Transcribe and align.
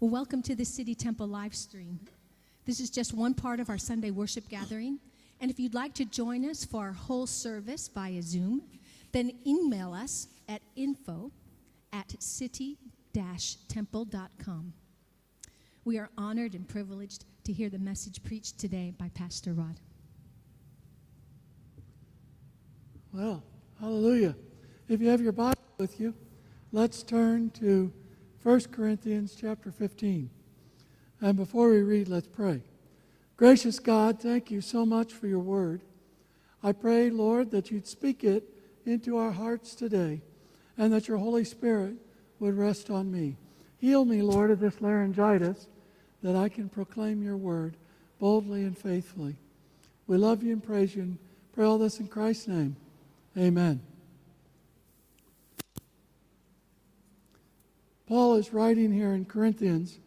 Well, 0.00 0.10
welcome 0.10 0.42
to 0.42 0.54
the 0.54 0.64
City 0.64 0.94
Temple 0.94 1.26
live 1.26 1.56
stream. 1.56 1.98
This 2.64 2.78
is 2.78 2.88
just 2.88 3.12
one 3.12 3.34
part 3.34 3.58
of 3.58 3.68
our 3.68 3.78
Sunday 3.78 4.12
worship 4.12 4.48
gathering. 4.48 5.00
And 5.40 5.50
if 5.50 5.58
you'd 5.58 5.74
like 5.74 5.92
to 5.94 6.04
join 6.04 6.48
us 6.48 6.64
for 6.64 6.84
our 6.84 6.92
whole 6.92 7.26
service 7.26 7.90
via 7.92 8.22
Zoom, 8.22 8.62
then 9.10 9.32
email 9.44 9.92
us 9.92 10.28
at 10.48 10.62
info 10.76 11.32
at 11.92 12.14
city 12.22 12.78
temple.com. 13.68 14.72
We 15.84 15.98
are 15.98 16.10
honored 16.16 16.54
and 16.54 16.68
privileged 16.68 17.24
to 17.42 17.52
hear 17.52 17.68
the 17.68 17.80
message 17.80 18.22
preached 18.22 18.56
today 18.56 18.94
by 18.96 19.08
Pastor 19.14 19.52
Rod. 19.52 19.80
Well, 23.12 23.42
hallelujah. 23.80 24.36
If 24.88 25.00
you 25.00 25.08
have 25.08 25.20
your 25.20 25.32
Bible 25.32 25.58
with 25.76 25.98
you, 25.98 26.14
let's 26.70 27.02
turn 27.02 27.50
to 27.58 27.92
1 28.42 28.60
Corinthians 28.72 29.36
chapter 29.38 29.70
15. 29.70 30.30
And 31.20 31.36
before 31.36 31.70
we 31.70 31.82
read, 31.82 32.08
let's 32.08 32.28
pray. 32.28 32.62
Gracious 33.36 33.78
God, 33.78 34.20
thank 34.20 34.50
you 34.50 34.60
so 34.60 34.86
much 34.86 35.12
for 35.12 35.26
your 35.26 35.40
word. 35.40 35.82
I 36.62 36.72
pray, 36.72 37.10
Lord, 37.10 37.50
that 37.50 37.70
you'd 37.70 37.86
speak 37.86 38.24
it 38.24 38.44
into 38.84 39.16
our 39.16 39.32
hearts 39.32 39.74
today 39.74 40.22
and 40.76 40.92
that 40.92 41.08
your 41.08 41.18
Holy 41.18 41.44
Spirit 41.44 41.96
would 42.38 42.56
rest 42.56 42.90
on 42.90 43.10
me. 43.10 43.36
Heal 43.78 44.04
me, 44.04 44.22
Lord, 44.22 44.50
of 44.50 44.60
this 44.60 44.80
laryngitis 44.80 45.66
that 46.22 46.36
I 46.36 46.48
can 46.48 46.68
proclaim 46.68 47.22
your 47.22 47.36
word 47.36 47.76
boldly 48.18 48.62
and 48.64 48.76
faithfully. 48.76 49.36
We 50.06 50.16
love 50.16 50.42
you 50.42 50.52
and 50.52 50.62
praise 50.62 50.94
you 50.94 51.02
and 51.02 51.18
pray 51.52 51.64
all 51.64 51.78
this 51.78 52.00
in 52.00 52.08
Christ's 52.08 52.48
name. 52.48 52.76
Amen. 53.36 53.87
Paul 58.08 58.36
is 58.36 58.54
writing 58.54 58.90
here 58.90 59.12
in 59.12 59.26
Corinthians, 59.26 59.98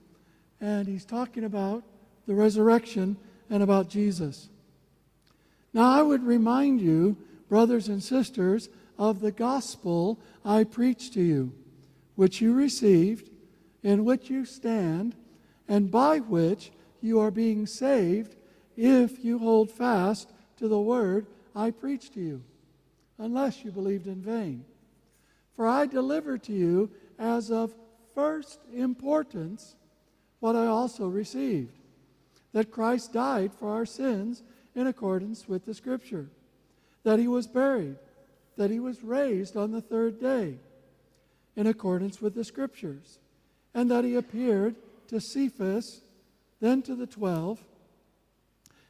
and 0.59 0.87
he's 0.87 1.05
talking 1.05 1.43
about 1.43 1.83
the 2.25 2.33
resurrection 2.33 3.15
and 3.47 3.61
about 3.61 3.89
Jesus. 3.89 4.49
Now, 5.71 5.87
I 5.87 6.01
would 6.01 6.23
remind 6.23 6.81
you, 6.81 7.15
brothers 7.47 7.89
and 7.89 8.01
sisters, 8.01 8.69
of 8.97 9.19
the 9.19 9.31
gospel 9.31 10.19
I 10.43 10.63
preached 10.63 11.13
to 11.13 11.21
you, 11.21 11.53
which 12.15 12.41
you 12.41 12.55
received, 12.55 13.29
in 13.83 14.03
which 14.03 14.31
you 14.31 14.45
stand, 14.45 15.15
and 15.67 15.91
by 15.91 16.17
which 16.17 16.71
you 17.01 17.19
are 17.19 17.29
being 17.29 17.67
saved 17.67 18.35
if 18.75 19.23
you 19.23 19.37
hold 19.37 19.69
fast 19.69 20.31
to 20.57 20.67
the 20.67 20.81
word 20.81 21.27
I 21.55 21.69
preached 21.69 22.15
to 22.15 22.19
you, 22.19 22.41
unless 23.19 23.63
you 23.63 23.71
believed 23.71 24.07
in 24.07 24.23
vain. 24.23 24.65
For 25.55 25.67
I 25.67 25.85
delivered 25.85 26.41
to 26.43 26.53
you 26.53 26.89
as 27.19 27.51
of 27.51 27.75
first 28.13 28.59
importance 28.73 29.75
what 30.39 30.55
I 30.55 30.67
also 30.67 31.07
received 31.07 31.77
that 32.53 32.71
Christ 32.71 33.13
died 33.13 33.53
for 33.53 33.69
our 33.69 33.85
sins 33.85 34.43
in 34.75 34.87
accordance 34.87 35.47
with 35.47 35.65
the 35.65 35.73
Scripture, 35.73 36.27
that 37.03 37.19
he 37.19 37.27
was 37.27 37.47
buried, 37.47 37.95
that 38.57 38.71
he 38.71 38.79
was 38.79 39.03
raised 39.03 39.55
on 39.55 39.71
the 39.71 39.81
third 39.81 40.19
day 40.19 40.57
in 41.55 41.67
accordance 41.67 42.21
with 42.21 42.35
the 42.35 42.43
Scriptures, 42.43 43.19
and 43.73 43.89
that 43.89 44.03
he 44.03 44.15
appeared 44.15 44.75
to 45.07 45.19
Cephas, 45.19 46.01
then 46.59 46.81
to 46.81 46.95
the 46.95 47.07
twelve. 47.07 47.59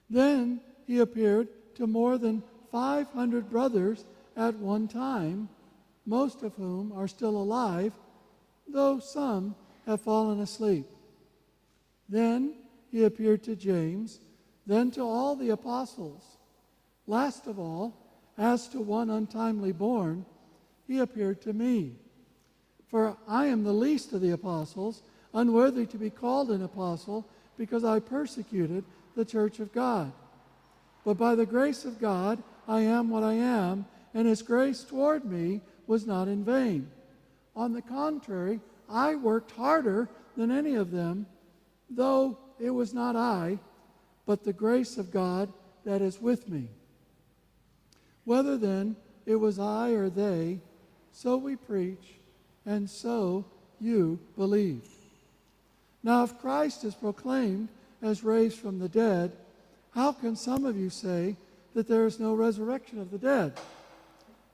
Then 0.10 0.62
he 0.86 1.00
appeared 1.00 1.48
to 1.76 1.88
more 1.88 2.18
than 2.18 2.44
500 2.72 3.50
brothers 3.50 4.06
at 4.36 4.56
one 4.56 4.88
time, 4.88 5.50
most 6.06 6.44
of 6.44 6.56
whom 6.56 6.92
are 6.92 7.08
still 7.08 7.36
alive 7.38 7.94
though 8.72 9.00
some 9.00 9.56
have 9.86 10.02
fallen 10.02 10.40
asleep. 10.40 10.86
Then 12.10 12.56
he 12.92 13.04
appeared 13.04 13.44
to 13.44 13.56
James, 13.56 14.20
then 14.68 14.92
to 14.92 15.02
all 15.02 15.36
the 15.36 15.50
apostles. 15.50 16.38
Last 17.08 17.48
of 17.48 17.60
all, 17.60 17.94
as 18.38 18.68
to 18.70 18.82
one 18.82 19.10
untimely 19.10 19.72
born, 19.72 20.26
he 20.88 21.00
appeared 21.00 21.42
to 21.42 21.54
me. 21.54 21.96
For 22.88 23.16
I 23.28 23.46
am 23.46 23.64
the 23.64 23.74
least 23.74 24.12
of 24.14 24.22
the 24.22 24.32
apostles, 24.32 25.04
unworthy 25.34 25.86
to 25.86 25.98
be 25.98 26.10
called 26.10 26.52
an 26.52 26.64
apostle, 26.64 27.26
because 27.58 27.84
I 27.84 28.00
persecuted 28.00 28.84
the 29.16 29.26
church 29.26 29.60
of 29.60 29.72
God. 29.72 30.12
But 31.06 31.18
by 31.18 31.36
the 31.36 31.46
grace 31.46 31.86
of 31.86 32.00
God, 32.00 32.42
I 32.68 32.82
am 32.82 33.10
what 33.10 33.24
I 33.24 33.34
am, 33.34 33.86
and 34.14 34.28
his 34.28 34.42
grace 34.42 34.84
toward 34.84 35.26
me 35.26 35.62
was 35.88 36.06
not 36.06 36.28
in 36.28 36.44
vain. 36.44 36.90
On 37.56 37.74
the 37.74 37.82
contrary, 37.82 38.60
I 38.90 39.16
worked 39.16 39.52
harder 39.52 40.10
than 40.38 40.52
any 40.52 40.76
of 40.76 40.92
them, 40.92 41.26
though 41.90 42.38
it 42.60 42.70
was 42.70 42.94
not 42.94 43.16
I, 43.16 43.60
but 44.26 44.44
the 44.44 44.54
grace 44.54 44.98
of 44.98 45.12
God 45.12 45.52
that 45.84 46.02
is 46.02 46.22
with 46.22 46.48
me. 46.48 46.70
Whether 48.24 48.58
then 48.58 48.96
it 49.26 49.36
was 49.36 49.60
I 49.60 49.90
or 49.92 50.10
they, 50.10 50.60
so 51.12 51.38
we 51.38 51.56
preach, 51.56 52.16
and 52.66 52.90
so 52.90 53.46
you 53.80 54.20
believed. 54.38 54.88
Now, 56.04 56.24
if 56.24 56.40
Christ 56.40 56.84
is 56.84 56.96
proclaimed 56.96 57.70
as 58.02 58.24
raised 58.24 58.58
from 58.58 58.80
the 58.80 58.90
dead, 58.90 59.34
how 59.94 60.12
can 60.12 60.36
some 60.36 60.66
of 60.66 60.78
you 60.78 60.90
say 60.90 61.36
that 61.74 61.88
there 61.88 62.06
is 62.06 62.20
no 62.20 62.34
resurrection 62.34 63.00
of 63.00 63.12
the 63.12 63.18
dead? 63.18 63.54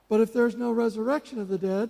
But 0.09 0.21
if 0.21 0.33
there's 0.33 0.55
no 0.55 0.71
resurrection 0.71 1.39
of 1.39 1.47
the 1.47 1.57
dead, 1.57 1.89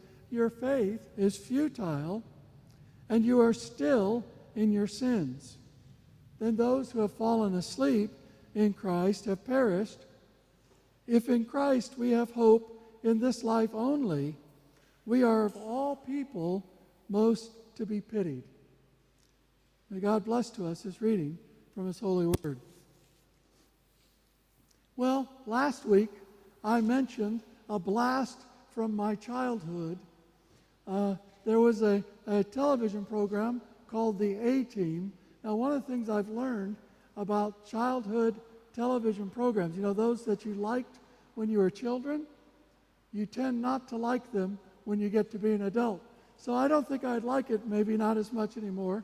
your 0.31 0.49
faith 0.49 1.01
is 1.17 1.37
futile 1.37 2.23
and 3.09 3.25
you 3.25 3.41
are 3.41 3.53
still 3.53 4.23
in 4.55 4.71
your 4.71 4.87
sins. 4.87 5.57
Then 6.39 6.55
those 6.55 6.91
who 6.91 7.01
have 7.01 7.11
fallen 7.11 7.55
asleep 7.55 8.11
in 8.55 8.73
Christ 8.73 9.25
have 9.25 9.45
perished. 9.45 10.05
If 11.07 11.29
in 11.29 11.45
Christ 11.45 11.97
we 11.97 12.11
have 12.11 12.31
hope 12.31 12.99
in 13.03 13.19
this 13.19 13.43
life 13.43 13.71
only, 13.73 14.35
we 15.05 15.23
are 15.23 15.45
of 15.45 15.55
all 15.57 15.95
people 15.95 16.65
most 17.09 17.51
to 17.75 17.85
be 17.85 18.01
pitied. 18.01 18.43
May 19.89 19.99
God 19.99 20.23
bless 20.23 20.49
to 20.51 20.67
us 20.67 20.81
this 20.83 21.01
reading 21.01 21.37
from 21.75 21.87
his 21.87 21.99
holy 21.99 22.27
word. 22.41 22.59
Well, 24.95 25.27
last 25.45 25.85
week 25.85 26.11
I 26.63 26.79
mentioned 26.79 27.41
a 27.69 27.77
blast 27.77 28.39
from 28.73 28.95
my 28.95 29.15
childhood 29.15 29.97
uh, 30.87 31.15
there 31.45 31.59
was 31.59 31.81
a, 31.81 32.03
a 32.27 32.43
television 32.43 33.05
program 33.05 33.61
called 33.87 34.19
The 34.19 34.35
A 34.35 34.63
Team. 34.63 35.11
Now, 35.43 35.55
one 35.55 35.71
of 35.71 35.85
the 35.85 35.91
things 35.91 36.09
I've 36.09 36.29
learned 36.29 36.75
about 37.17 37.65
childhood 37.65 38.35
television 38.73 39.29
programs, 39.29 39.75
you 39.75 39.81
know, 39.81 39.93
those 39.93 40.23
that 40.25 40.45
you 40.45 40.53
liked 40.53 40.99
when 41.35 41.49
you 41.49 41.57
were 41.57 41.69
children, 41.69 42.23
you 43.11 43.25
tend 43.25 43.61
not 43.61 43.87
to 43.89 43.97
like 43.97 44.31
them 44.31 44.57
when 44.85 44.99
you 44.99 45.09
get 45.09 45.31
to 45.31 45.39
be 45.39 45.51
an 45.53 45.63
adult. 45.63 46.01
So 46.37 46.55
I 46.55 46.67
don't 46.67 46.87
think 46.87 47.03
I'd 47.03 47.23
like 47.23 47.49
it, 47.49 47.67
maybe 47.67 47.97
not 47.97 48.17
as 48.17 48.31
much 48.31 48.57
anymore. 48.57 49.03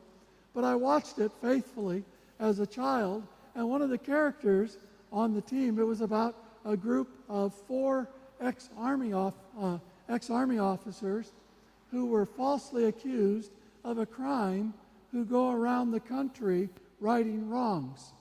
But 0.54 0.64
I 0.64 0.74
watched 0.74 1.18
it 1.18 1.30
faithfully 1.42 2.02
as 2.40 2.58
a 2.58 2.66
child, 2.66 3.22
and 3.54 3.68
one 3.68 3.82
of 3.82 3.90
the 3.90 3.98
characters 3.98 4.78
on 5.12 5.34
the 5.34 5.40
team, 5.40 5.78
it 5.78 5.84
was 5.84 6.00
about 6.00 6.34
a 6.64 6.76
group 6.76 7.08
of 7.28 7.54
four 7.54 8.08
ex-army 8.40 9.12
off, 9.12 9.34
uh, 9.60 9.78
ex-army 10.08 10.58
officers 10.58 11.32
who 11.90 12.06
were 12.06 12.26
falsely 12.26 12.84
accused 12.84 13.50
of 13.84 13.98
a 13.98 14.06
crime 14.06 14.74
who 15.12 15.24
go 15.24 15.50
around 15.50 15.90
the 15.90 16.00
country 16.00 16.68
righting 17.00 17.48
wrongs. 17.48 18.12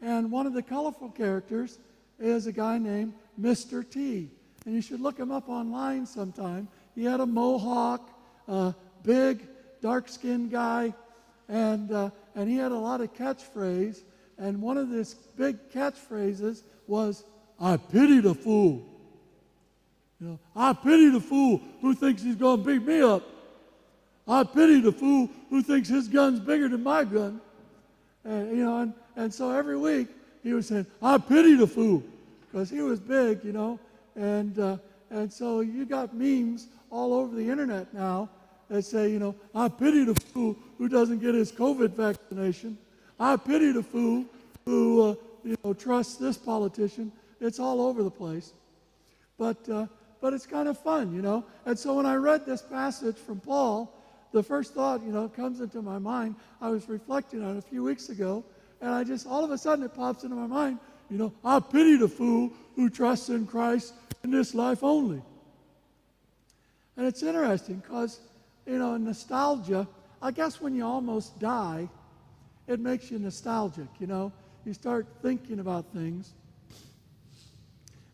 And 0.00 0.30
one 0.30 0.46
of 0.46 0.52
the 0.52 0.62
colorful 0.62 1.10
characters 1.10 1.78
is 2.18 2.46
a 2.46 2.52
guy 2.52 2.78
named 2.78 3.14
Mr. 3.40 3.88
T. 3.88 4.30
And 4.64 4.74
you 4.74 4.82
should 4.82 5.00
look 5.00 5.18
him 5.18 5.30
up 5.30 5.48
online 5.48 6.06
sometime. 6.06 6.68
He 6.94 7.04
had 7.04 7.20
a 7.20 7.26
mohawk, 7.26 8.10
a 8.48 8.74
big, 9.02 9.46
dark 9.80 10.08
skinned 10.08 10.50
guy, 10.50 10.92
and, 11.48 11.92
uh, 11.92 12.10
and 12.34 12.48
he 12.48 12.56
had 12.56 12.72
a 12.72 12.78
lot 12.78 13.00
of 13.00 13.14
catchphrases. 13.14 14.02
And 14.38 14.60
one 14.60 14.76
of 14.76 14.90
his 14.90 15.14
big 15.14 15.70
catchphrases 15.70 16.62
was, 16.86 17.24
I 17.60 17.76
pity 17.76 18.20
the 18.20 18.34
fool. 18.34 18.84
You 20.20 20.28
know, 20.28 20.38
I 20.54 20.72
pity 20.72 21.10
the 21.10 21.20
fool 21.20 21.60
who 21.80 21.94
thinks 21.94 22.22
he's 22.22 22.36
going 22.36 22.62
to 22.62 22.66
beat 22.66 22.86
me 22.86 23.00
up. 23.00 23.22
I 24.26 24.44
pity 24.44 24.80
the 24.80 24.92
fool 24.92 25.28
who 25.50 25.62
thinks 25.62 25.88
his 25.88 26.08
gun's 26.08 26.40
bigger 26.40 26.68
than 26.68 26.82
my 26.82 27.04
gun. 27.04 27.40
And, 28.24 28.56
you 28.56 28.64
know, 28.64 28.80
and, 28.80 28.94
and 29.14 29.32
so 29.32 29.50
every 29.50 29.76
week 29.76 30.08
he 30.42 30.52
was 30.52 30.66
saying, 30.66 30.86
I 31.02 31.18
pity 31.18 31.54
the 31.54 31.66
fool 31.66 32.02
because 32.50 32.70
he 32.70 32.80
was 32.80 32.98
big, 32.98 33.44
you 33.44 33.52
know. 33.52 33.78
And, 34.16 34.58
uh, 34.58 34.78
and 35.10 35.32
so 35.32 35.60
you 35.60 35.84
got 35.84 36.14
memes 36.14 36.68
all 36.90 37.12
over 37.12 37.36
the 37.36 37.48
internet 37.48 37.92
now 37.92 38.28
that 38.68 38.82
say, 38.82 39.10
you 39.10 39.18
know, 39.18 39.34
I 39.54 39.68
pity 39.68 40.04
the 40.04 40.14
fool 40.14 40.56
who 40.78 40.88
doesn't 40.88 41.18
get 41.18 41.34
his 41.34 41.52
COVID 41.52 41.90
vaccination. 41.90 42.78
I 43.20 43.36
pity 43.36 43.70
the 43.70 43.82
fool 43.82 44.24
who, 44.64 45.02
uh, 45.02 45.14
you 45.44 45.56
know, 45.62 45.72
trusts 45.72 46.16
this 46.16 46.36
politician. 46.36 47.12
It's 47.40 47.60
all 47.60 47.80
over 47.80 48.02
the 48.02 48.10
place. 48.10 48.52
But, 49.38 49.68
uh, 49.68 49.86
but 50.20 50.32
it's 50.32 50.46
kind 50.46 50.68
of 50.68 50.78
fun, 50.78 51.14
you 51.14 51.22
know. 51.22 51.44
And 51.64 51.78
so 51.78 51.94
when 51.94 52.06
I 52.06 52.14
read 52.14 52.46
this 52.46 52.62
passage 52.62 53.16
from 53.16 53.40
Paul, 53.40 53.92
the 54.32 54.42
first 54.42 54.74
thought, 54.74 55.02
you 55.02 55.12
know, 55.12 55.28
comes 55.28 55.60
into 55.60 55.82
my 55.82 55.98
mind. 55.98 56.34
I 56.60 56.68
was 56.68 56.88
reflecting 56.88 57.42
on 57.42 57.56
a 57.58 57.62
few 57.62 57.82
weeks 57.82 58.08
ago, 58.08 58.44
and 58.80 58.90
I 58.90 59.04
just, 59.04 59.26
all 59.26 59.44
of 59.44 59.50
a 59.50 59.58
sudden, 59.58 59.84
it 59.84 59.94
pops 59.94 60.24
into 60.24 60.36
my 60.36 60.46
mind, 60.46 60.78
you 61.10 61.18
know, 61.18 61.32
I 61.44 61.60
pity 61.60 61.96
the 61.96 62.08
fool 62.08 62.52
who 62.74 62.90
trusts 62.90 63.28
in 63.28 63.46
Christ 63.46 63.94
in 64.24 64.30
this 64.30 64.54
life 64.54 64.82
only. 64.82 65.22
And 66.96 67.06
it's 67.06 67.22
interesting 67.22 67.76
because, 67.76 68.20
you 68.66 68.78
know, 68.78 68.96
nostalgia, 68.96 69.86
I 70.20 70.30
guess 70.30 70.60
when 70.60 70.74
you 70.74 70.84
almost 70.84 71.38
die, 71.38 71.88
it 72.66 72.80
makes 72.80 73.10
you 73.10 73.18
nostalgic, 73.18 73.88
you 74.00 74.06
know. 74.06 74.32
You 74.64 74.74
start 74.74 75.06
thinking 75.22 75.60
about 75.60 75.84
things. 75.92 76.32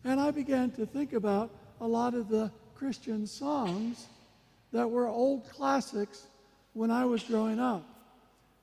And 0.03 0.19
I 0.19 0.29
began 0.31 0.69
to 0.71 0.85
think 0.85 1.13
about 1.13 1.49
a 1.83 1.87
lot 1.87 2.13
of 2.13 2.29
the 2.29 2.49
Christian 2.75 3.27
songs 3.27 4.07
that 4.71 4.89
were 4.89 5.05
old 5.05 5.47
classics 5.49 6.27
when 6.71 6.89
I 6.89 7.03
was 7.03 7.21
growing 7.23 7.59
up. 7.59 7.83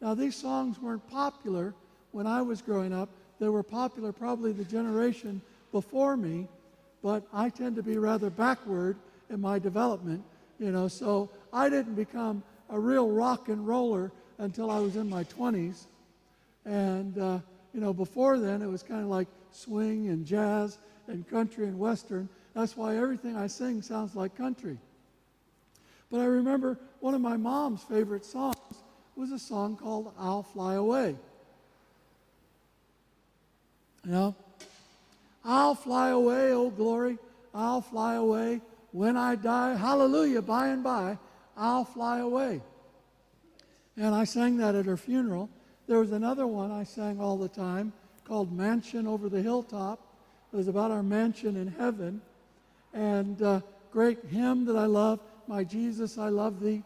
Now, 0.01 0.15
these 0.15 0.35
songs 0.35 0.81
weren't 0.81 1.07
popular 1.07 1.75
when 2.13 2.27
I 2.27 2.41
was 2.41 2.63
growing 2.63 2.95
up. 2.95 3.11
They 3.39 3.51
were 3.51 3.63
popular 3.63 4.11
probably 4.11 4.53
the 4.53 4.65
generation 4.65 5.43
before 5.71 6.17
me, 6.17 6.49
but 7.03 7.23
I 7.31 7.51
tend 7.51 7.77
to 7.77 7.83
be 7.83 7.99
rather 7.99 8.31
backward 8.31 8.97
in 9.29 9.39
my 9.39 9.59
development, 9.59 10.25
you 10.59 10.73
know, 10.73 10.89
so 10.89 11.29
I 11.53 11.69
didn't 11.69 11.97
become 11.97 12.43
a 12.71 12.81
real 12.81 13.11
rock 13.11 13.51
and 13.51 13.67
roller 13.67 14.11
until 14.39 14.71
I 14.71 14.79
was 14.79 14.97
in 14.97 15.11
my 15.11 15.25
20s. 15.25 15.85
And, 16.65 17.19
uh, 17.19 17.41
you 17.75 17.81
know, 17.83 17.93
before 17.93 18.39
then 18.39 18.63
it 18.63 18.67
was 18.67 18.83
kind 18.83 19.03
of 19.03 19.09
like 19.09 19.29
swing 19.53 20.09
and 20.09 20.25
jazz 20.25 20.79
and 21.07 21.29
country 21.29 21.67
and 21.67 21.79
western. 21.79 22.27
That's 22.55 22.77
why 22.77 22.97
everything 22.97 23.37
I 23.37 23.47
sing 23.47 23.83
sounds 23.83 24.15
like 24.15 24.37
country. 24.37 24.79
But 26.11 26.21
I 26.21 26.25
remember 26.25 26.79
one 27.01 27.15
of 27.15 27.21
my 27.21 27.37
mom's 27.37 27.83
favorite 27.83 28.25
songs 28.25 28.57
was 29.17 29.31
a 29.31 29.39
song 29.39 29.77
called 29.77 30.13
I'll 30.19 30.43
Fly 30.43 30.75
Away. 30.75 31.17
You 34.05 34.11
know? 34.11 34.35
I'll 35.45 35.75
fly 35.75 36.11
away, 36.11 36.53
oh 36.53 36.71
glory, 36.71 37.19
I'll 37.55 37.81
fly 37.81 38.15
away. 38.15 38.61
When 38.93 39.17
I 39.17 39.37
die, 39.37 39.75
hallelujah, 39.75 40.43
by 40.43 40.69
and 40.69 40.83
by, 40.83 41.19
I'll 41.57 41.85
fly 41.85 42.19
away. 42.19 42.61
And 43.97 44.15
I 44.15 44.25
sang 44.25 44.57
that 44.59 44.75
at 44.75 44.87
her 44.87 44.97
funeral. 44.97 45.49
There 45.87 45.99
was 45.99 46.13
another 46.13 46.47
one 46.47 46.71
I 46.71 46.85
sang 46.85 47.21
all 47.21 47.37
the 47.37 47.49
time 47.49 47.93
called 48.25 48.53
Mansion 48.53 49.07
Over 49.07 49.29
the 49.29 49.43
Hilltop. 49.43 50.01
It 50.53 50.57
was 50.57 50.69
about 50.69 50.91
our 50.91 51.03
mansion 51.03 51.57
in 51.57 51.69
heaven. 51.69 52.21
And 52.93 53.41
uh, 53.43 53.61
great 53.91 54.25
hymn 54.25 54.65
that 54.67 54.77
I 54.77 54.87
love, 54.87 55.21
My 55.47 55.65
Jesus, 55.65 56.19
I 56.19 56.29
Love 56.29 56.61
Thee. 56.61 56.83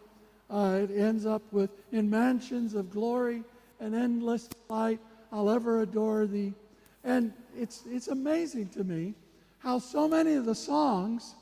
Uh, 0.50 0.80
it 0.82 0.90
ends 0.90 1.26
up 1.26 1.42
with, 1.52 1.70
In 1.92 2.08
mansions 2.08 2.74
of 2.74 2.90
glory 2.90 3.42
and 3.80 3.94
endless 3.94 4.48
light, 4.68 5.00
I'll 5.32 5.50
ever 5.50 5.80
adore 5.80 6.26
Thee. 6.26 6.54
And 7.02 7.32
it's, 7.58 7.82
it's 7.90 8.08
amazing 8.08 8.68
to 8.70 8.84
me 8.84 9.14
how 9.58 9.78
so 9.78 10.08
many 10.08 10.34
of 10.34 10.44
the 10.44 10.54
songs 10.54 11.34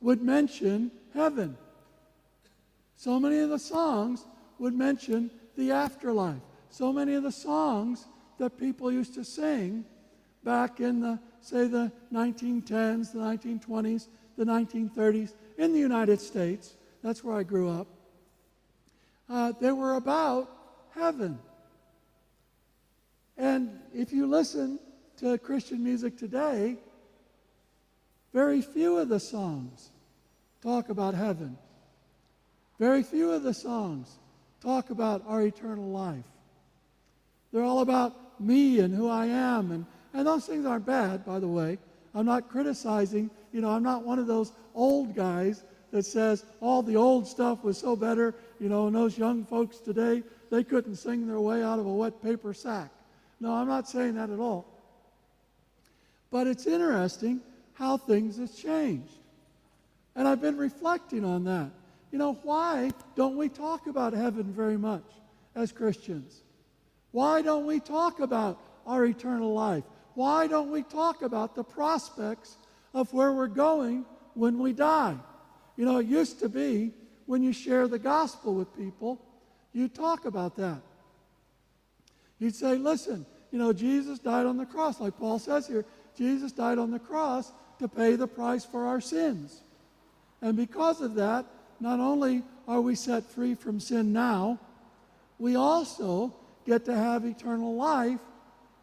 would 0.00 0.22
mention 0.22 0.90
heaven. 1.14 1.56
So 2.96 3.18
many 3.18 3.38
of 3.38 3.50
the 3.50 3.58
songs 3.58 4.26
would 4.58 4.74
mention 4.74 5.30
the 5.56 5.72
afterlife. 5.72 6.40
So 6.70 6.92
many 6.92 7.14
of 7.14 7.22
the 7.22 7.32
songs 7.32 8.06
that 8.38 8.58
people 8.58 8.90
used 8.90 9.14
to 9.14 9.24
sing 9.24 9.84
back 10.42 10.80
in 10.80 11.00
the, 11.00 11.18
say, 11.42 11.66
the 11.66 11.92
1910s, 12.12 13.12
the 13.12 13.18
1920s, 13.18 14.08
the 14.36 14.44
1930s 14.44 15.34
in 15.58 15.72
the 15.72 15.78
United 15.78 16.20
States, 16.20 16.74
that's 17.02 17.22
where 17.22 17.36
I 17.36 17.42
grew 17.42 17.68
up, 17.68 17.86
uh, 19.28 19.52
they 19.60 19.72
were 19.72 19.94
about 19.94 20.50
heaven. 20.94 21.38
And 23.36 23.78
if 23.94 24.12
you 24.12 24.26
listen 24.26 24.78
to 25.18 25.38
Christian 25.38 25.82
music 25.82 26.16
today, 26.16 26.76
very 28.32 28.62
few 28.62 28.98
of 28.98 29.08
the 29.08 29.20
songs 29.20 29.90
talk 30.62 30.88
about 30.88 31.14
heaven. 31.14 31.58
Very 32.78 33.02
few 33.02 33.30
of 33.32 33.42
the 33.42 33.54
songs 33.54 34.18
talk 34.60 34.90
about 34.90 35.22
our 35.26 35.42
eternal 35.42 35.90
life. 35.90 36.24
They're 37.52 37.64
all 37.64 37.80
about 37.80 38.40
me 38.40 38.80
and 38.80 38.94
who 38.94 39.08
I 39.08 39.26
am. 39.26 39.70
And, 39.70 39.86
and 40.14 40.26
those 40.26 40.46
things 40.46 40.66
aren't 40.66 40.86
bad, 40.86 41.24
by 41.24 41.38
the 41.38 41.48
way. 41.48 41.78
I'm 42.14 42.26
not 42.26 42.48
criticizing. 42.48 43.30
You 43.52 43.60
know, 43.60 43.70
I'm 43.70 43.82
not 43.82 44.04
one 44.04 44.18
of 44.18 44.26
those 44.26 44.52
old 44.74 45.14
guys 45.14 45.62
that 45.90 46.04
says 46.04 46.44
all 46.60 46.82
the 46.82 46.96
old 46.96 47.26
stuff 47.26 47.64
was 47.64 47.78
so 47.78 47.96
better. 47.96 48.34
You 48.60 48.68
know, 48.68 48.86
and 48.86 48.96
those 48.96 49.16
young 49.16 49.44
folks 49.44 49.78
today, 49.78 50.22
they 50.50 50.64
couldn't 50.64 50.96
sing 50.96 51.26
their 51.26 51.40
way 51.40 51.62
out 51.62 51.78
of 51.78 51.86
a 51.86 51.92
wet 51.92 52.22
paper 52.22 52.52
sack. 52.52 52.90
No, 53.40 53.52
I'm 53.52 53.68
not 53.68 53.88
saying 53.88 54.14
that 54.14 54.30
at 54.30 54.38
all. 54.38 54.66
But 56.30 56.46
it's 56.46 56.66
interesting 56.66 57.40
how 57.74 57.96
things 57.96 58.38
have 58.38 58.54
changed. 58.56 59.12
And 60.14 60.28
I've 60.28 60.40
been 60.40 60.56
reflecting 60.56 61.24
on 61.24 61.44
that. 61.44 61.70
You 62.10 62.18
know, 62.18 62.34
why 62.42 62.90
don't 63.16 63.36
we 63.36 63.48
talk 63.48 63.86
about 63.86 64.12
heaven 64.12 64.44
very 64.44 64.76
much 64.76 65.04
as 65.54 65.72
Christians? 65.72 66.40
Why 67.10 67.42
don't 67.42 67.66
we 67.66 67.80
talk 67.80 68.20
about 68.20 68.58
our 68.86 69.04
eternal 69.06 69.52
life? 69.54 69.84
Why 70.14 70.46
don't 70.46 70.70
we 70.70 70.82
talk 70.82 71.22
about 71.22 71.54
the 71.54 71.64
prospects 71.64 72.56
of 72.94 73.12
where 73.12 73.32
we're 73.32 73.46
going 73.46 74.04
when 74.34 74.58
we 74.58 74.72
die? 74.72 75.16
You 75.76 75.84
know, 75.84 75.98
it 75.98 76.06
used 76.06 76.40
to 76.40 76.48
be 76.48 76.92
when 77.26 77.42
you 77.42 77.52
share 77.52 77.88
the 77.88 77.98
gospel 77.98 78.54
with 78.54 78.76
people, 78.76 79.20
you 79.72 79.88
talk 79.88 80.26
about 80.26 80.56
that. 80.56 80.80
You'd 82.38 82.54
say, 82.54 82.76
listen, 82.76 83.24
you 83.50 83.58
know, 83.58 83.72
Jesus 83.72 84.18
died 84.18 84.46
on 84.46 84.56
the 84.56 84.66
cross, 84.66 85.00
like 85.00 85.16
Paul 85.18 85.38
says 85.38 85.66
here. 85.66 85.84
Jesus 86.16 86.52
died 86.52 86.78
on 86.78 86.90
the 86.90 86.98
cross 86.98 87.52
to 87.78 87.88
pay 87.88 88.16
the 88.16 88.26
price 88.26 88.64
for 88.64 88.86
our 88.86 89.00
sins. 89.00 89.62
And 90.40 90.56
because 90.56 91.00
of 91.00 91.14
that, 91.14 91.46
not 91.80 92.00
only 92.00 92.42
are 92.68 92.80
we 92.80 92.94
set 92.94 93.24
free 93.24 93.54
from 93.54 93.80
sin 93.80 94.12
now, 94.12 94.58
we 95.38 95.56
also 95.56 96.34
get 96.66 96.84
to 96.84 96.94
have 96.94 97.24
eternal 97.24 97.74
life 97.74 98.20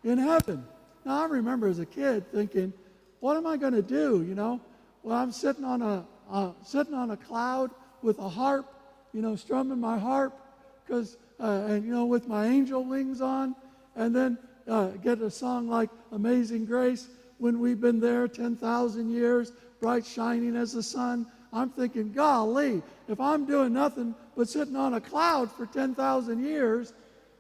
in 0.04 0.18
heaven. 0.18 0.64
Now, 1.10 1.24
I 1.24 1.26
remember 1.26 1.68
as 1.68 1.80
a 1.80 1.88
kid 1.88 2.32
thinking, 2.32 2.72
what 3.20 3.36
am 3.36 3.48
I 3.48 3.58
going 3.58 3.74
to 3.74 3.82
do? 3.82 4.22
You 4.22 4.36
know, 4.36 4.62
well, 5.02 5.18
I'm 5.18 5.32
sitting 5.32 5.64
on 5.64 5.82
a 5.82 6.06
uh, 6.30 6.52
sitting 6.64 6.94
on 6.94 7.10
a 7.10 7.18
cloud 7.18 7.72
with 8.04 8.20
a 8.20 8.30
harp, 8.30 8.72
you 9.12 9.24
know, 9.24 9.36
strumming 9.36 9.80
my 9.80 9.98
harp, 9.98 10.40
because 10.86 11.18
uh, 11.40 11.66
and 11.68 11.84
you 11.84 11.92
know, 11.92 12.06
with 12.06 12.28
my 12.28 12.46
angel 12.46 12.84
wings 12.84 13.22
on, 13.22 13.56
and 13.96 14.16
then 14.16 14.38
uh, 14.68 14.90
get 15.02 15.20
a 15.20 15.32
song 15.32 15.68
like 15.68 15.90
"Amazing 16.12 16.66
Grace." 16.66 17.08
when 17.40 17.60
we've 17.60 17.82
been 17.82 18.00
there 18.00 18.28
10,000 18.28 19.10
years, 19.10 19.54
bright 19.80 20.06
shining 20.06 20.56
as 20.56 20.74
the 20.74 20.84
sun. 20.84 21.26
I'm 21.52 21.70
thinking, 21.70 22.12
golly, 22.12 22.84
if 23.08 23.20
I'm 23.20 23.46
doing 23.46 23.74
nothing 23.74 24.14
but 24.38 24.48
sitting 24.48 24.76
on 24.76 24.94
a 24.94 25.02
cloud 25.02 25.50
for 25.50 25.66
10,000 25.66 26.44
years, 26.44 26.94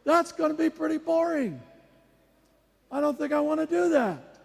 that's 0.05 0.31
going 0.31 0.51
to 0.51 0.57
be 0.57 0.69
pretty 0.69 0.97
boring. 0.97 1.61
I 2.91 3.01
don't 3.01 3.17
think 3.17 3.33
I 3.33 3.39
want 3.39 3.59
to 3.59 3.65
do 3.65 3.89
that. 3.89 4.37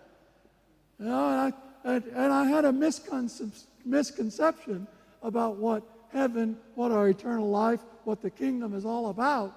You 0.99 1.07
know, 1.07 1.29
and 1.29 1.41
I, 1.41 1.53
and, 1.85 2.05
and 2.05 2.33
I 2.33 2.47
had 2.47 2.65
a 2.65 2.73
misconception, 2.73 4.87
about 5.23 5.57
what 5.57 5.83
heaven, 6.13 6.57
what 6.75 6.93
our 6.93 7.09
eternal 7.09 7.49
life, 7.49 7.81
what 8.05 8.21
the 8.21 8.31
kingdom 8.31 8.75
is 8.75 8.85
all 8.85 9.09
about. 9.09 9.57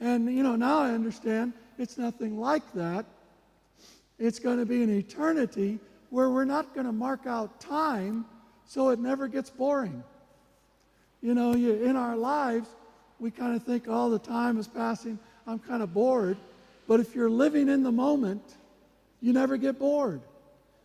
And, 0.00 0.34
you 0.34 0.42
know, 0.42 0.56
now 0.56 0.80
I 0.80 0.90
understand 0.90 1.52
it's 1.78 1.96
nothing 1.96 2.38
like 2.38 2.62
that. 2.74 3.06
It's 4.18 4.38
going 4.38 4.58
to 4.58 4.66
be 4.66 4.82
an 4.82 4.90
eternity 4.90 5.78
where 6.10 6.30
we're 6.30 6.44
not 6.44 6.74
going 6.74 6.86
to 6.86 6.92
mark 6.92 7.26
out 7.26 7.60
time 7.60 8.24
so 8.66 8.90
it 8.90 8.98
never 8.98 9.28
gets 9.28 9.50
boring. 9.50 10.02
You 11.22 11.34
know, 11.34 11.54
you, 11.54 11.74
in 11.74 11.96
our 11.96 12.16
lives, 12.16 12.68
we 13.18 13.30
kind 13.30 13.56
of 13.56 13.62
think 13.62 13.88
all 13.88 14.10
the 14.10 14.18
time 14.18 14.58
is 14.58 14.68
passing, 14.68 15.18
I'm 15.46 15.58
kind 15.58 15.82
of 15.82 15.94
bored. 15.94 16.36
But 16.86 17.00
if 17.00 17.14
you're 17.14 17.30
living 17.30 17.68
in 17.68 17.82
the 17.82 17.92
moment, 17.92 18.42
you 19.20 19.32
never 19.32 19.56
get 19.56 19.78
bored. 19.78 20.20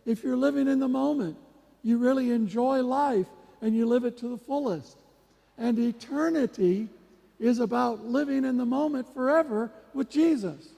If 0.06 0.24
you're 0.24 0.36
living 0.36 0.66
in 0.66 0.78
the 0.78 0.88
moment, 0.88 1.36
you 1.82 1.98
really 1.98 2.30
enjoy 2.30 2.82
life 2.82 3.26
and 3.60 3.74
you 3.74 3.86
live 3.86 4.04
it 4.04 4.16
to 4.18 4.28
the 4.28 4.38
fullest. 4.38 4.96
and 5.58 5.78
eternity 5.78 6.88
is 7.38 7.58
about 7.58 8.06
living 8.06 8.46
in 8.46 8.56
the 8.56 8.64
moment 8.64 9.12
forever 9.12 9.70
with 9.92 10.08
Jesus. 10.08 10.68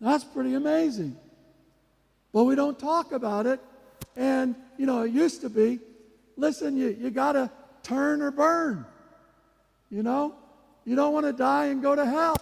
That's 0.00 0.22
pretty 0.22 0.54
amazing. 0.54 1.16
But 2.32 2.44
we 2.44 2.54
don't 2.54 2.78
talk 2.78 3.12
about 3.12 3.46
it. 3.46 3.60
And, 4.16 4.54
you 4.76 4.84
know, 4.84 5.02
it 5.02 5.12
used 5.12 5.40
to 5.42 5.48
be 5.48 5.80
listen, 6.36 6.76
you, 6.76 6.96
you 7.00 7.10
got 7.10 7.32
to 7.32 7.50
turn 7.82 8.20
or 8.20 8.30
burn. 8.30 8.84
You 9.90 10.02
know? 10.02 10.34
You 10.84 10.96
don't 10.96 11.12
want 11.12 11.26
to 11.26 11.32
die 11.32 11.66
and 11.66 11.80
go 11.82 11.94
to 11.94 12.04
hell. 12.04 12.36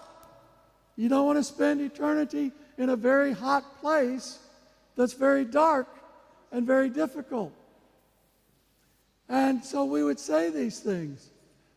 You 0.96 1.08
don't 1.08 1.26
want 1.26 1.38
to 1.38 1.44
spend 1.44 1.80
eternity 1.80 2.52
in 2.78 2.90
a 2.90 2.96
very 2.96 3.32
hot 3.32 3.80
place 3.80 4.38
that's 4.96 5.12
very 5.12 5.44
dark 5.44 5.88
and 6.52 6.66
very 6.66 6.88
difficult. 6.88 7.52
And 9.28 9.64
so 9.64 9.84
we 9.84 10.02
would 10.02 10.18
say 10.18 10.50
these 10.50 10.80
things. 10.80 11.30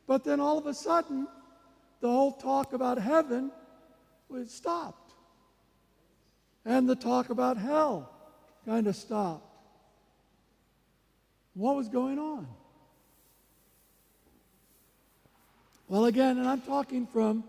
But 0.08 0.24
then 0.24 0.40
all 0.40 0.58
of 0.58 0.66
a 0.66 0.74
sudden, 0.74 1.28
the 2.02 2.10
whole 2.10 2.32
talk 2.34 2.74
about 2.74 2.98
heaven 2.98 3.52
was 4.28 4.52
stopped. 4.52 5.14
And 6.66 6.90
the 6.90 6.96
talk 6.96 7.30
about 7.30 7.58
hell 7.58 8.10
kind 8.66 8.88
of 8.88 8.96
stopped. 8.96 9.50
What 11.54 11.76
was 11.76 11.88
going 11.88 12.18
on? 12.18 12.48
Well, 15.88 16.06
again, 16.06 16.40
and 16.40 16.48
I'm 16.48 16.62
talking 16.62 17.06
from 17.06 17.44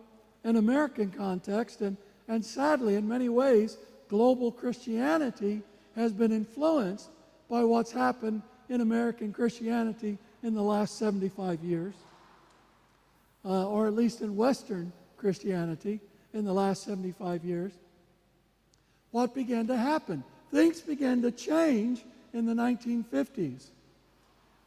an 0.44 0.56
American 0.56 1.10
context, 1.10 1.80
and, 1.80 1.96
and 2.28 2.44
sadly, 2.44 2.94
in 2.94 3.08
many 3.08 3.28
ways, 3.28 3.78
global 4.08 4.52
Christianity 4.52 5.62
has 5.96 6.12
been 6.12 6.32
influenced 6.32 7.08
by 7.48 7.64
what's 7.64 7.92
happened 7.92 8.42
in 8.68 8.80
American 8.80 9.32
Christianity 9.32 10.18
in 10.42 10.54
the 10.54 10.62
last 10.62 10.98
75 10.98 11.62
years, 11.64 11.94
uh, 13.44 13.66
or 13.66 13.86
at 13.86 13.94
least 13.94 14.20
in 14.20 14.36
Western 14.36 14.92
Christianity 15.16 16.00
in 16.34 16.44
the 16.44 16.52
last 16.52 16.84
75 16.84 17.44
years. 17.44 17.72
What 19.10 19.34
began 19.34 19.66
to 19.68 19.76
happen? 19.76 20.24
Things 20.50 20.80
began 20.80 21.22
to 21.22 21.30
change 21.30 22.02
in 22.32 22.46
the 22.46 22.52
1950s. 22.52 23.68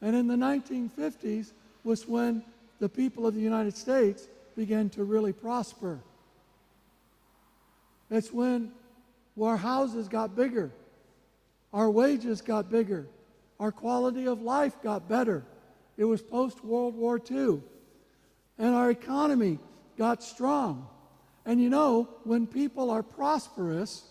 And 0.01 0.15
in 0.15 0.27
the 0.27 0.35
1950s 0.35 1.51
was 1.83 2.07
when 2.07 2.43
the 2.79 2.89
people 2.89 3.27
of 3.27 3.35
the 3.35 3.41
United 3.41 3.75
States 3.75 4.27
began 4.57 4.89
to 4.89 5.03
really 5.03 5.31
prosper. 5.31 5.99
It's 8.09 8.33
when 8.33 8.71
our 9.39 9.55
houses 9.55 10.07
got 10.07 10.35
bigger, 10.35 10.71
our 11.71 11.91
wages 11.91 12.41
got 12.41 12.71
bigger, 12.71 13.07
our 13.59 13.71
quality 13.71 14.27
of 14.27 14.41
life 14.41 14.73
got 14.81 15.07
better. 15.07 15.45
It 15.95 16.05
was 16.05 16.23
post 16.23 16.65
World 16.65 16.95
War 16.95 17.21
II. 17.29 17.61
And 18.57 18.73
our 18.73 18.89
economy 18.89 19.59
got 19.95 20.23
strong. 20.23 20.87
And 21.45 21.61
you 21.61 21.69
know, 21.69 22.09
when 22.23 22.47
people 22.47 22.89
are 22.89 23.03
prosperous, 23.03 24.05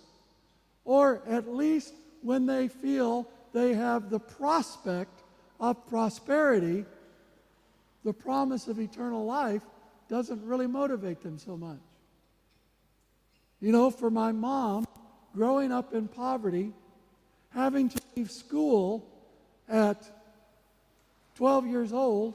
or 0.85 1.23
at 1.29 1.53
least 1.53 1.93
when 2.23 2.47
they 2.47 2.69
feel 2.69 3.29
they 3.53 3.75
have 3.75 4.11
the 4.11 4.21
prospect 4.21 5.25
of 5.59 5.85
prosperity, 5.89 6.85
the 8.05 8.13
promise 8.13 8.69
of 8.69 8.79
eternal 8.79 9.25
life 9.25 9.63
doesn't 10.09 10.45
really 10.45 10.67
motivate 10.67 11.23
them 11.23 11.39
so 11.39 11.57
much. 11.57 11.81
You 13.61 13.73
know, 13.73 13.91
for 13.91 14.11
my 14.11 14.33
mom, 14.33 14.87
growing 15.35 15.73
up 15.73 15.95
in 15.95 16.09
poverty, 16.09 16.73
having 17.51 17.89
to 17.89 18.01
leave 18.15 18.31
school 18.31 19.07
at 19.69 20.05
12 21.37 21.67
years 21.67 21.93
old 21.93 22.35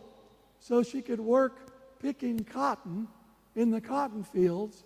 so 0.60 0.84
she 0.84 1.02
could 1.02 1.20
work 1.20 1.72
picking 2.02 2.44
cotton 2.44 3.08
in 3.56 3.72
the 3.72 3.82
cotton 3.82 4.24
fields, 4.24 4.84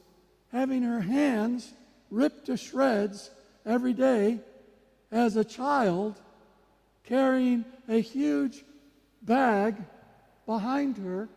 having 0.52 0.84
her 0.84 1.02
hands 1.02 1.74
ripped 2.12 2.46
to 2.46 2.58
shreds 2.58 3.32
every 3.66 3.94
day 3.94 4.40
as 5.12 5.36
a 5.36 5.44
child, 5.44 6.20
carrying 7.04 7.66
a 7.88 8.02
huge 8.02 8.64
bag 9.22 9.76
behind 10.46 10.98
her 10.98 11.30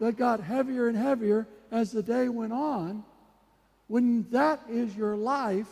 that 0.00 0.16
got 0.16 0.40
heavier 0.40 0.88
and 0.88 0.96
heavier 0.96 1.46
as 1.70 1.92
the 1.92 2.02
day 2.02 2.28
went 2.28 2.52
on. 2.52 3.04
When 3.88 4.28
that 4.30 4.60
is 4.68 4.94
your 4.96 5.16
life, 5.16 5.68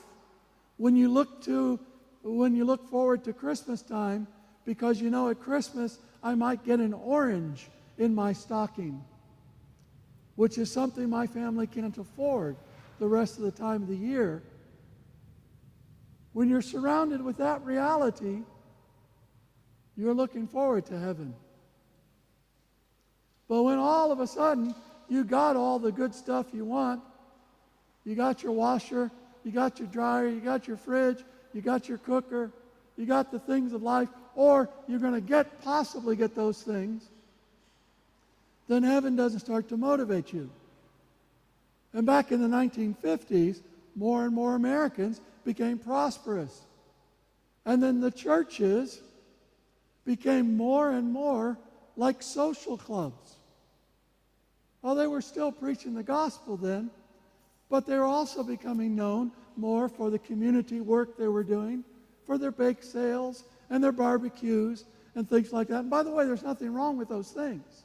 when 0.76 0.96
you 0.96 1.08
look 1.08 1.42
to 1.44 1.78
when 2.22 2.56
you 2.56 2.64
look 2.64 2.90
forward 2.90 3.22
to 3.24 3.32
Christmas 3.32 3.82
time, 3.82 4.26
because 4.64 5.00
you 5.00 5.10
know 5.10 5.28
at 5.28 5.38
Christmas 5.38 5.98
I 6.22 6.34
might 6.34 6.64
get 6.64 6.80
an 6.80 6.92
orange 6.92 7.68
in 7.98 8.14
my 8.14 8.32
stocking, 8.32 9.04
which 10.34 10.58
is 10.58 10.72
something 10.72 11.08
my 11.08 11.26
family 11.26 11.68
can't 11.68 11.96
afford 11.96 12.56
the 12.98 13.06
rest 13.06 13.36
of 13.36 13.44
the 13.44 13.52
time 13.52 13.82
of 13.82 13.88
the 13.88 13.96
year. 13.96 14.42
When 16.32 16.48
you're 16.48 16.62
surrounded 16.62 17.22
with 17.22 17.36
that 17.36 17.64
reality, 17.64 18.42
you're 19.96 20.14
looking 20.14 20.48
forward 20.48 20.86
to 20.86 20.98
heaven. 20.98 21.34
But 23.48 23.62
when 23.62 23.78
all 23.78 24.10
of 24.10 24.20
a 24.20 24.26
sudden 24.26 24.74
you 25.08 25.24
got 25.24 25.56
all 25.56 25.78
the 25.78 25.92
good 25.92 26.14
stuff 26.14 26.46
you 26.52 26.64
want, 26.64 27.00
you 28.04 28.14
got 28.14 28.42
your 28.42 28.52
washer, 28.52 29.10
you 29.44 29.52
got 29.52 29.78
your 29.78 29.88
dryer, 29.88 30.28
you 30.28 30.40
got 30.40 30.66
your 30.66 30.76
fridge, 30.76 31.24
you 31.52 31.60
got 31.60 31.88
your 31.88 31.98
cooker, 31.98 32.50
you 32.96 33.06
got 33.06 33.30
the 33.30 33.38
things 33.38 33.72
of 33.72 33.82
life, 33.82 34.08
or 34.34 34.68
you're 34.86 34.98
going 34.98 35.14
to 35.14 35.20
get 35.20 35.62
possibly 35.62 36.16
get 36.16 36.34
those 36.34 36.62
things, 36.62 37.08
then 38.68 38.82
heaven 38.82 39.16
doesn't 39.16 39.40
start 39.40 39.68
to 39.68 39.76
motivate 39.76 40.32
you. 40.32 40.50
And 41.92 42.04
back 42.04 42.32
in 42.32 42.42
the 42.42 42.48
1950s, 42.48 43.60
more 43.94 44.24
and 44.24 44.34
more 44.34 44.54
Americans 44.54 45.20
became 45.44 45.78
prosperous. 45.78 46.60
And 47.64 47.82
then 47.82 48.00
the 48.00 48.10
churches 48.10 49.00
became 50.04 50.56
more 50.56 50.90
and 50.90 51.12
more 51.12 51.56
like 51.96 52.22
social 52.22 52.76
clubs. 52.76 53.35
Well, 54.86 54.94
they 54.94 55.08
were 55.08 55.20
still 55.20 55.50
preaching 55.50 55.94
the 55.94 56.04
gospel 56.04 56.56
then, 56.56 56.92
but 57.68 57.86
they 57.86 57.98
were 57.98 58.04
also 58.04 58.44
becoming 58.44 58.94
known 58.94 59.32
more 59.56 59.88
for 59.88 60.10
the 60.10 60.18
community 60.20 60.80
work 60.80 61.18
they 61.18 61.26
were 61.26 61.42
doing, 61.42 61.82
for 62.24 62.38
their 62.38 62.52
bake 62.52 62.84
sales 62.84 63.42
and 63.68 63.82
their 63.82 63.90
barbecues 63.90 64.84
and 65.16 65.28
things 65.28 65.52
like 65.52 65.66
that. 65.66 65.80
And 65.80 65.90
by 65.90 66.04
the 66.04 66.12
way, 66.12 66.24
there's 66.24 66.44
nothing 66.44 66.72
wrong 66.72 66.96
with 66.96 67.08
those 67.08 67.32
things. 67.32 67.82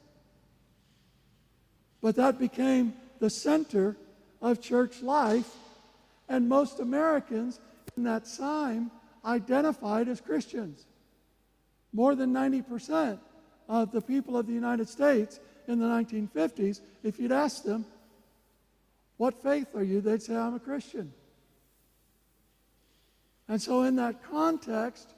But 2.00 2.14
that 2.14 2.38
became 2.38 2.94
the 3.18 3.30
center 3.30 3.96
of 4.40 4.60
church 4.60 5.02
life, 5.02 5.56
and 6.28 6.48
most 6.48 6.78
Americans 6.78 7.58
in 7.96 8.04
that 8.04 8.26
time 8.38 8.92
identified 9.24 10.06
as 10.06 10.20
Christians. 10.20 10.86
More 11.92 12.14
than 12.14 12.32
90% 12.32 13.18
of 13.68 13.90
the 13.90 14.00
people 14.00 14.36
of 14.36 14.46
the 14.46 14.52
United 14.52 14.88
States 14.88 15.40
in 15.68 15.78
the 15.78 15.86
1950s, 15.86 16.80
if 17.02 17.18
you'd 17.18 17.32
ask 17.32 17.62
them, 17.62 17.84
What 19.16 19.42
faith 19.42 19.74
are 19.74 19.82
you? 19.82 20.00
they'd 20.00 20.22
say, 20.22 20.36
I'm 20.36 20.54
a 20.54 20.60
Christian. 20.60 21.12
And 23.48 23.60
so, 23.60 23.82
in 23.82 23.96
that 23.96 24.22
context, 24.30 25.14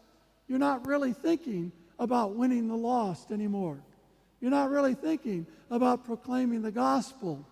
you're 0.49 0.59
not 0.59 0.87
really 0.87 1.13
thinking 1.13 1.73
about 1.99 2.35
winning 2.35 2.69
the 2.69 2.77
lost 2.77 3.31
anymore. 3.31 3.79
You're 4.41 4.51
not 4.51 4.71
really 4.71 4.95
thinking 4.95 5.47
about 5.71 6.05
proclaiming 6.05 6.63
the 6.63 6.71
gospel. 6.71 7.47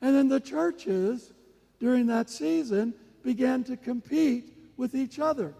And 0.00 0.14
then 0.14 0.28
the 0.28 0.40
churches 0.40 1.32
during 1.78 2.06
that 2.06 2.30
season 2.30 2.94
began 3.22 3.64
to 3.64 3.76
compete 3.76 4.52
with 4.76 4.94
each 4.94 5.18
other. 5.18 5.54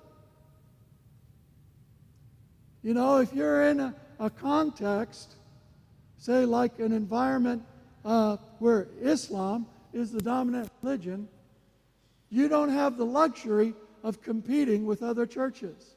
You 2.82 2.92
know, 2.92 3.18
if 3.18 3.32
you're 3.32 3.64
in 3.64 3.80
a, 3.80 3.94
a 4.18 4.28
context, 4.28 5.36
say 6.24 6.46
like 6.46 6.78
an 6.78 6.90
environment 6.90 7.62
uh, 8.02 8.38
where 8.58 8.88
Islam 9.02 9.66
is 9.92 10.10
the 10.10 10.22
dominant 10.22 10.70
religion, 10.80 11.28
you 12.30 12.48
don't 12.48 12.70
have 12.70 12.96
the 12.96 13.04
luxury 13.04 13.74
of 14.02 14.22
competing 14.22 14.86
with 14.86 15.02
other 15.02 15.26
churches. 15.26 15.96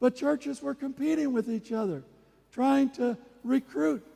But 0.00 0.14
churches 0.14 0.60
were 0.60 0.74
competing 0.74 1.32
with 1.32 1.48
each 1.48 1.72
other, 1.72 2.02
trying 2.52 2.90
to 2.90 3.16
recruit 3.42 4.06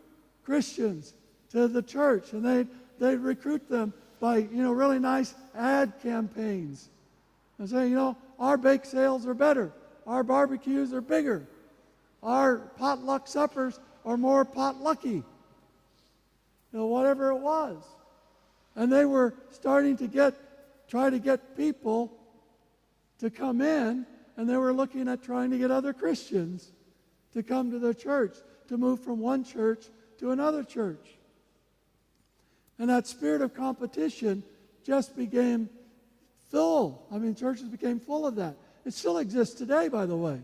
Christians 0.44 1.14
to 1.52 1.66
the 1.66 1.82
church, 1.82 2.34
and 2.34 2.44
they 2.44 2.66
they 2.98 3.16
recruit 3.16 3.70
them 3.70 3.94
by 4.20 4.36
you 4.36 4.62
know 4.62 4.72
really 4.72 4.98
nice 4.98 5.32
ad 5.56 5.94
campaigns, 6.02 6.90
and 7.58 7.70
say 7.70 7.88
you 7.88 7.94
know 7.94 8.18
our 8.38 8.58
bake 8.58 8.84
sales 8.84 9.26
are 9.26 9.32
better, 9.32 9.72
our 10.06 10.22
barbecues 10.22 10.92
are 10.92 11.00
bigger. 11.00 11.46
Our 12.22 12.58
potluck 12.76 13.26
suppers 13.26 13.80
are 14.04 14.16
more 14.16 14.44
potlucky. 14.44 15.22
You 16.72 16.78
know, 16.78 16.86
whatever 16.86 17.30
it 17.30 17.38
was. 17.38 17.82
And 18.76 18.92
they 18.92 19.04
were 19.04 19.34
starting 19.50 19.96
to 19.98 20.06
get, 20.06 20.34
try 20.88 21.10
to 21.10 21.18
get 21.18 21.56
people 21.56 22.12
to 23.18 23.30
come 23.30 23.60
in, 23.60 24.06
and 24.36 24.48
they 24.48 24.56
were 24.56 24.72
looking 24.72 25.08
at 25.08 25.22
trying 25.22 25.50
to 25.50 25.58
get 25.58 25.70
other 25.70 25.92
Christians 25.92 26.70
to 27.34 27.42
come 27.42 27.70
to 27.70 27.78
the 27.78 27.94
church, 27.94 28.36
to 28.68 28.78
move 28.78 29.00
from 29.00 29.20
one 29.20 29.44
church 29.44 29.84
to 30.18 30.30
another 30.30 30.64
church. 30.64 31.06
And 32.78 32.88
that 32.88 33.06
spirit 33.06 33.42
of 33.42 33.54
competition 33.54 34.42
just 34.84 35.16
became 35.16 35.68
full. 36.50 37.06
I 37.12 37.18
mean, 37.18 37.34
churches 37.34 37.68
became 37.68 38.00
full 38.00 38.26
of 38.26 38.36
that. 38.36 38.56
It 38.84 38.94
still 38.94 39.18
exists 39.18 39.54
today, 39.56 39.88
by 39.88 40.06
the 40.06 40.16
way. 40.16 40.40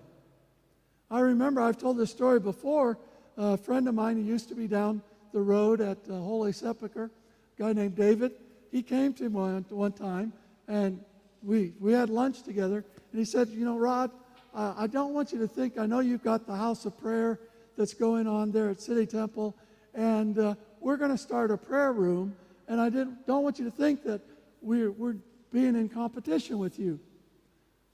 I 1.11 1.21
remember 1.21 1.61
I've 1.61 1.79
told 1.79 1.97
this 1.97 2.11
story 2.11 2.41
before. 2.41 2.99
A 3.37 3.57
friend 3.57 3.87
of 3.89 3.95
mine 3.95 4.17
who 4.17 4.23
used 4.23 4.49
to 4.49 4.55
be 4.55 4.67
down 4.67 5.03
the 5.33 5.41
road 5.41 5.81
at 5.81 5.99
uh, 6.09 6.15
Holy 6.15 6.53
Sepulchre, 6.53 7.11
a 7.59 7.63
guy 7.63 7.73
named 7.73 7.95
David, 7.95 8.33
he 8.71 8.83
came 8.83 9.13
to 9.15 9.25
me 9.25 9.29
one, 9.29 9.65
one 9.69 9.93
time 9.93 10.33
and 10.69 11.01
we, 11.43 11.73
we 11.81 11.93
had 11.93 12.11
lunch 12.11 12.43
together. 12.43 12.85
And 13.13 13.19
he 13.19 13.25
said, 13.25 13.49
You 13.49 13.65
know, 13.65 13.79
Rod, 13.79 14.11
uh, 14.55 14.75
I 14.77 14.87
don't 14.87 15.13
want 15.13 15.33
you 15.33 15.39
to 15.41 15.49
think, 15.49 15.79
I 15.79 15.87
know 15.87 16.01
you've 16.01 16.25
got 16.25 16.47
the 16.47 16.57
house 16.57 16.85
of 16.87 16.99
prayer 16.99 17.39
that's 17.77 17.95
going 17.95 18.27
on 18.27 18.53
there 18.53 18.71
at 18.71 18.81
City 18.81 19.07
Temple, 19.07 19.55
and 19.95 20.39
uh, 20.39 20.55
we're 20.81 20.97
going 20.97 21.11
to 21.11 21.19
start 21.19 21.51
a 21.51 21.57
prayer 21.57 21.93
room. 21.93 22.35
And 22.69 22.81
I 22.81 22.89
didn't, 22.89 23.27
don't 23.27 23.45
want 23.45 23.59
you 23.59 23.65
to 23.67 23.71
think 23.71 24.03
that 24.05 24.21
we're, 24.61 24.91
we're 24.91 25.17
being 25.53 25.77
in 25.77 25.89
competition 25.89 26.59
with 26.59 26.79
you. 26.79 26.99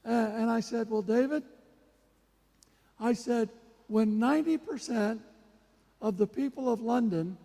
And 0.05 0.51
I 0.51 0.61
said, 0.61 0.89
Well, 0.89 1.03
David, 1.03 1.43
I 2.99 3.13
said, 3.13 3.49
when 3.89 4.19
90% 4.19 5.19
of 6.03 6.19
the 6.19 6.27
people 6.27 6.71
of 6.71 6.81
London 6.81 7.39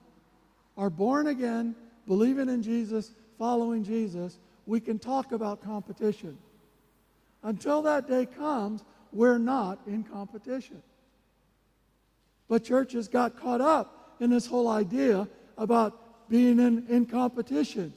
are 0.76 0.90
born 0.90 1.28
again, 1.28 1.76
believing 2.08 2.50
in 2.50 2.64
Jesus, 2.64 3.12
following 3.38 3.84
Jesus, 3.84 4.40
we 4.66 4.80
can 4.80 5.00
talk 5.00 5.32
about 5.32 5.64
competition. 5.64 6.38
Until 7.44 7.84
that 7.84 8.10
day 8.10 8.26
comes, 8.26 8.84
we're 9.14 9.38
not 9.38 9.80
in 9.88 10.04
competition. 10.04 10.82
But 12.50 12.64
churches 12.64 13.08
got 13.08 13.40
caught 13.40 13.62
up 13.62 14.16
in 14.20 14.32
this 14.32 14.48
whole 14.48 14.68
idea 14.68 15.28
about 15.58 16.30
being 16.30 16.60
in, 16.60 16.86
in 16.88 17.06
competition. 17.06 17.94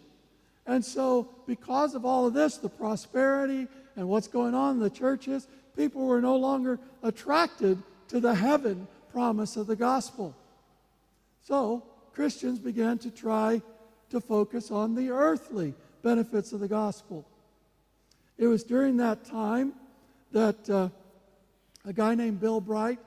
And 0.67 0.85
so, 0.85 1.29
because 1.47 1.95
of 1.95 2.05
all 2.05 2.27
of 2.27 2.35
this, 2.35 2.59
the 2.59 2.69
prosperity 2.69 3.67
and 3.97 4.09
what's 4.09 4.29
going 4.29 4.55
on 4.55 4.77
in 4.77 4.81
the 4.81 4.91
churches, 4.91 5.49
people 5.77 6.07
were 6.07 6.21
no 6.21 6.37
longer 6.37 6.79
attracted 7.03 7.83
to 8.09 8.21
the 8.21 8.35
heaven 8.35 8.87
promise 9.13 9.57
of 9.57 9.67
the 9.67 9.77
gospel. 9.77 10.35
So, 11.43 11.85
Christians 12.13 12.59
began 12.59 12.99
to 12.99 13.11
try 13.11 13.63
to 14.11 14.21
focus 14.21 14.71
on 14.71 14.95
the 14.95 15.11
earthly 15.11 15.75
benefits 16.03 16.53
of 16.53 16.61
the 16.61 16.69
gospel. 16.69 17.27
It 18.39 18.47
was 18.47 18.65
during 18.65 18.97
that 18.99 19.25
time 19.25 19.73
that 20.33 20.69
uh, 20.69 20.89
a 21.85 21.93
guy 21.93 22.15
named 22.15 22.41
Bill 22.41 22.61
Bright, 22.61 22.99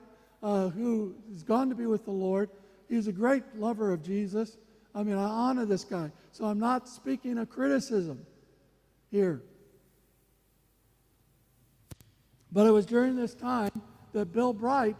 uh, 0.41 0.69
who 0.69 1.15
has 1.31 1.43
gone 1.43 1.69
to 1.69 1.75
be 1.75 1.85
with 1.85 2.05
the 2.05 2.11
Lord, 2.11 2.49
he 2.89 2.95
was 2.95 3.07
a 3.07 3.11
great 3.11 3.43
lover 3.57 3.91
of 3.91 4.03
Jesus. 4.03 4.57
I 4.93 5.03
mean, 5.03 5.17
I 5.17 5.23
honor 5.23 5.65
this 5.65 5.83
guy. 5.83 6.11
So 6.31 6.45
I'm 6.45 6.59
not 6.59 6.87
speaking 6.87 7.39
a 7.39 7.45
criticism 7.45 8.25
here. 9.09 9.41
But 12.51 12.67
it 12.67 12.71
was 12.71 12.85
during 12.85 13.15
this 13.15 13.33
time 13.33 13.71
that 14.13 14.31
Bill 14.31 14.53
Bright 14.53 14.95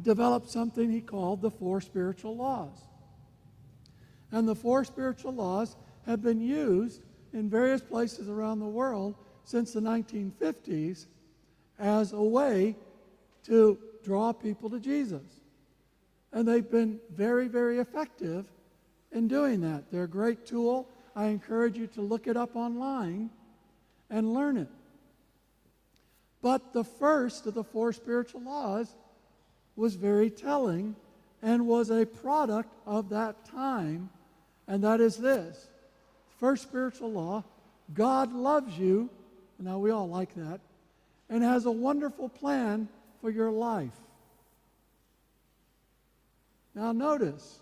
developed 0.00 0.50
something 0.50 0.90
he 0.90 1.00
called 1.00 1.42
the 1.42 1.50
four 1.50 1.80
spiritual 1.80 2.36
laws. 2.36 2.78
And 4.30 4.48
the 4.48 4.54
four 4.54 4.84
spiritual 4.84 5.32
laws 5.32 5.76
have 6.06 6.22
been 6.22 6.40
used 6.40 7.02
in 7.32 7.50
various 7.50 7.82
places 7.82 8.28
around 8.28 8.60
the 8.60 8.66
world 8.66 9.14
since 9.44 9.72
the 9.72 9.80
1950s 9.80 11.06
as 11.78 12.12
a 12.12 12.22
way 12.22 12.76
to 13.44 13.78
draw 14.02 14.32
people 14.32 14.70
to 14.70 14.80
Jesus. 14.80 15.22
And 16.32 16.48
they've 16.48 16.68
been 16.68 16.98
very, 17.10 17.48
very 17.48 17.78
effective 17.78 18.46
in 19.10 19.28
doing 19.28 19.60
that. 19.60 19.90
They're 19.90 20.04
a 20.04 20.08
great 20.08 20.46
tool. 20.46 20.88
I 21.14 21.26
encourage 21.26 21.76
you 21.76 21.86
to 21.88 22.00
look 22.00 22.26
it 22.26 22.36
up 22.36 22.56
online 22.56 23.30
and 24.08 24.32
learn 24.32 24.56
it. 24.56 24.68
But 26.40 26.72
the 26.72 26.84
first 26.84 27.46
of 27.46 27.54
the 27.54 27.64
four 27.64 27.92
spiritual 27.92 28.42
laws 28.42 28.94
was 29.76 29.94
very 29.94 30.30
telling 30.30 30.94
and 31.42 31.66
was 31.66 31.90
a 31.90 32.06
product 32.06 32.72
of 32.86 33.08
that 33.10 33.44
time, 33.44 34.10
and 34.68 34.84
that 34.84 35.00
is 35.00 35.16
this 35.16 35.68
First 36.42 36.64
spiritual 36.64 37.12
law 37.12 37.44
God 37.94 38.32
loves 38.32 38.76
you. 38.76 39.08
Now, 39.60 39.78
we 39.78 39.92
all 39.92 40.08
like 40.08 40.34
that. 40.34 40.60
And 41.30 41.42
has 41.42 41.66
a 41.66 41.70
wonderful 41.70 42.28
plan 42.28 42.88
for 43.20 43.30
your 43.30 43.50
life. 43.50 43.96
Now, 46.74 46.90
notice 46.90 47.60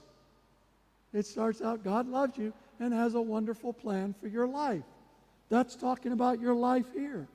it 1.12 1.27
starts 1.27 1.61
out 1.61 1.85
God 1.85 2.09
loves 2.09 2.38
you 2.38 2.55
and 2.79 2.94
has 2.94 3.14
a 3.14 3.20
wonderful 3.20 3.75
plan 3.75 4.14
for 4.18 4.29
your 4.29 4.46
life. 4.46 4.85
That's 5.51 5.77
talking 5.77 6.12
about 6.12 6.40
your 6.40 6.55
life 6.55 6.87
here. 6.94 7.29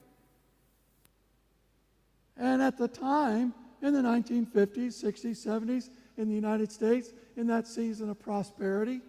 And 2.37 2.61
at 2.61 2.77
the 2.77 2.87
time, 2.87 3.53
in 3.85 3.93
the 3.93 4.01
1950s, 4.01 5.03
60s, 5.03 5.45
70s, 5.45 5.89
in 6.17 6.27
the 6.27 6.35
United 6.35 6.71
States, 6.71 7.13
in 7.37 7.47
that 7.47 7.67
season 7.67 8.09
of 8.09 8.19
prosperity, 8.19 9.01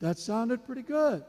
that 0.00 0.18
sounded 0.18 0.64
pretty 0.66 0.82
good. 0.82 1.24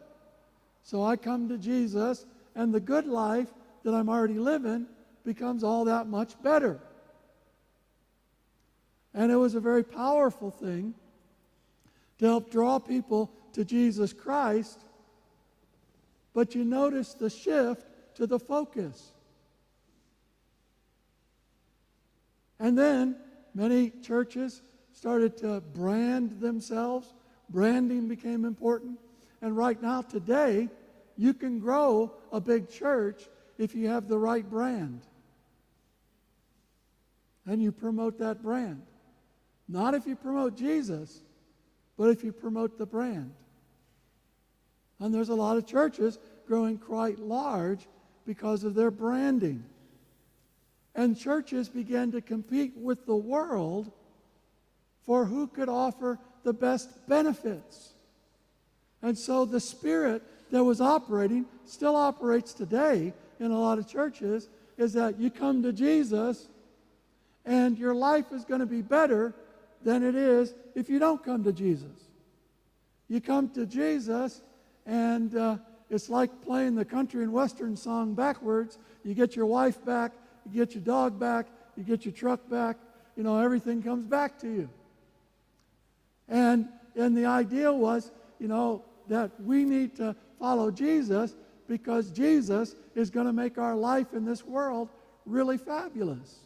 So 0.84 1.04
I 1.04 1.16
come 1.16 1.48
to 1.50 1.58
Jesus, 1.58 2.26
and 2.56 2.74
the 2.74 2.80
good 2.80 3.06
life 3.06 3.50
that 3.84 3.94
I'm 3.94 4.10
already 4.10 4.40
living 4.40 4.88
becomes 5.24 5.64
all 5.64 5.86
that 5.86 6.08
much 6.08 6.42
better. 6.42 6.80
And 9.14 9.32
it 9.32 9.36
was 9.36 9.56
a 9.56 9.60
very 9.60 9.84
powerful 9.84 10.52
thing 10.52 10.96
to 12.20 12.26
help 12.26 12.52
draw 12.52 12.80
people 12.80 13.32
to 13.54 13.64
Jesus 13.64 14.12
Christ. 14.12 14.80
But 16.34 16.56
you 16.56 16.66
notice 16.66 17.14
the 17.14 17.30
shift 17.30 17.86
to 18.16 18.26
the 18.26 18.40
focus. 18.40 19.12
And 22.64 22.78
then 22.78 23.18
many 23.54 23.90
churches 23.90 24.62
started 24.94 25.36
to 25.40 25.60
brand 25.60 26.40
themselves. 26.40 27.14
Branding 27.50 28.08
became 28.08 28.46
important. 28.46 29.00
And 29.42 29.58
right 29.58 29.80
now, 29.82 30.02
today, 30.02 30.70
you 31.18 31.34
can 31.34 31.60
grow 31.60 32.14
a 32.32 32.40
big 32.40 32.70
church 32.70 33.28
if 33.58 33.76
you 33.76 33.90
have 33.90 34.08
the 34.08 34.18
right 34.18 34.50
brand. 34.50 35.02
And 37.46 37.62
you 37.62 37.74
promote 37.74 38.18
that 38.20 38.42
brand. 38.42 38.82
Not 39.68 39.94
if 39.94 40.08
you 40.08 40.16
promote 40.16 40.56
Jesus, 40.56 41.22
but 41.98 42.12
if 42.12 42.24
you 42.24 42.32
promote 42.32 42.78
the 42.78 42.86
brand. 42.86 43.34
And 45.02 45.14
there's 45.14 45.28
a 45.28 45.36
lot 45.36 45.58
of 45.58 45.66
churches 45.66 46.18
growing 46.48 46.78
quite 46.78 47.20
large 47.20 47.90
because 48.26 48.64
of 48.64 48.74
their 48.74 48.90
branding. 48.90 49.66
And 50.96 51.18
churches 51.18 51.70
began 51.70 52.12
to 52.12 52.22
compete 52.22 52.74
with 52.78 53.06
the 53.06 53.16
world 53.16 53.92
for 55.06 55.26
who 55.26 55.48
could 55.48 55.70
offer 55.70 56.20
the 56.44 56.54
best 56.54 57.08
benefits. 57.08 57.94
And 59.02 59.18
so 59.18 59.46
the 59.46 59.60
spirit 59.60 60.22
that 60.52 60.64
was 60.64 60.80
operating 60.80 61.46
still 61.66 61.96
operates 61.96 62.54
today 62.54 63.14
in 63.40 63.52
a 63.52 63.60
lot 63.60 63.80
of 63.80 63.88
churches 63.88 64.50
is 64.78 64.94
that 64.94 65.20
you 65.20 65.30
come 65.30 65.64
to 65.64 65.74
Jesus 65.74 66.48
and 67.46 67.78
your 67.78 67.94
life 67.94 68.32
is 68.32 68.46
going 68.46 68.62
to 68.62 68.66
be 68.66 68.82
better 68.82 69.34
than 69.84 70.04
it 70.04 70.16
is 70.16 70.54
if 70.76 70.90
you 70.90 71.00
don't 71.00 71.24
come 71.24 71.44
to 71.44 71.52
Jesus. 71.52 72.08
You 73.10 73.20
come 73.20 73.50
to 73.50 73.66
Jesus 73.66 74.42
and 74.86 75.36
uh, 75.36 75.58
it's 75.90 76.10
like 76.10 76.42
playing 76.42 76.76
the 76.76 76.86
country 76.86 77.24
and 77.24 77.34
western 77.34 77.76
song 77.76 78.14
backwards. 78.14 78.78
You 79.04 79.14
get 79.14 79.36
your 79.36 79.46
wife 79.46 79.84
back, 79.84 80.14
you 80.46 80.66
get 80.66 80.76
your 80.76 80.84
dog 80.84 81.20
back, 81.20 81.48
you 81.76 81.84
get 81.84 82.06
your 82.06 82.14
truck 82.14 82.50
back, 82.50 82.78
you 83.16 83.24
know, 83.24 83.40
everything 83.40 83.82
comes 83.82 84.06
back 84.06 84.40
to 84.40 84.48
you. 84.48 84.70
And, 86.28 86.68
and 86.96 87.16
the 87.16 87.26
idea 87.26 87.72
was, 87.72 88.12
you 88.40 88.48
know, 88.48 88.84
that 89.08 89.32
we 89.42 89.66
need 89.66 89.96
to 89.98 90.16
follow 90.40 90.72
Jesus 90.72 91.36
because 91.68 92.12
Jesus 92.12 92.76
is 92.96 93.10
going 93.10 93.26
to 93.26 93.34
make 93.34 93.58
our 93.58 93.76
life 93.76 94.14
in 94.14 94.26
this 94.26 94.46
world 94.46 94.90
really 95.26 95.58
fabulous. 95.58 96.40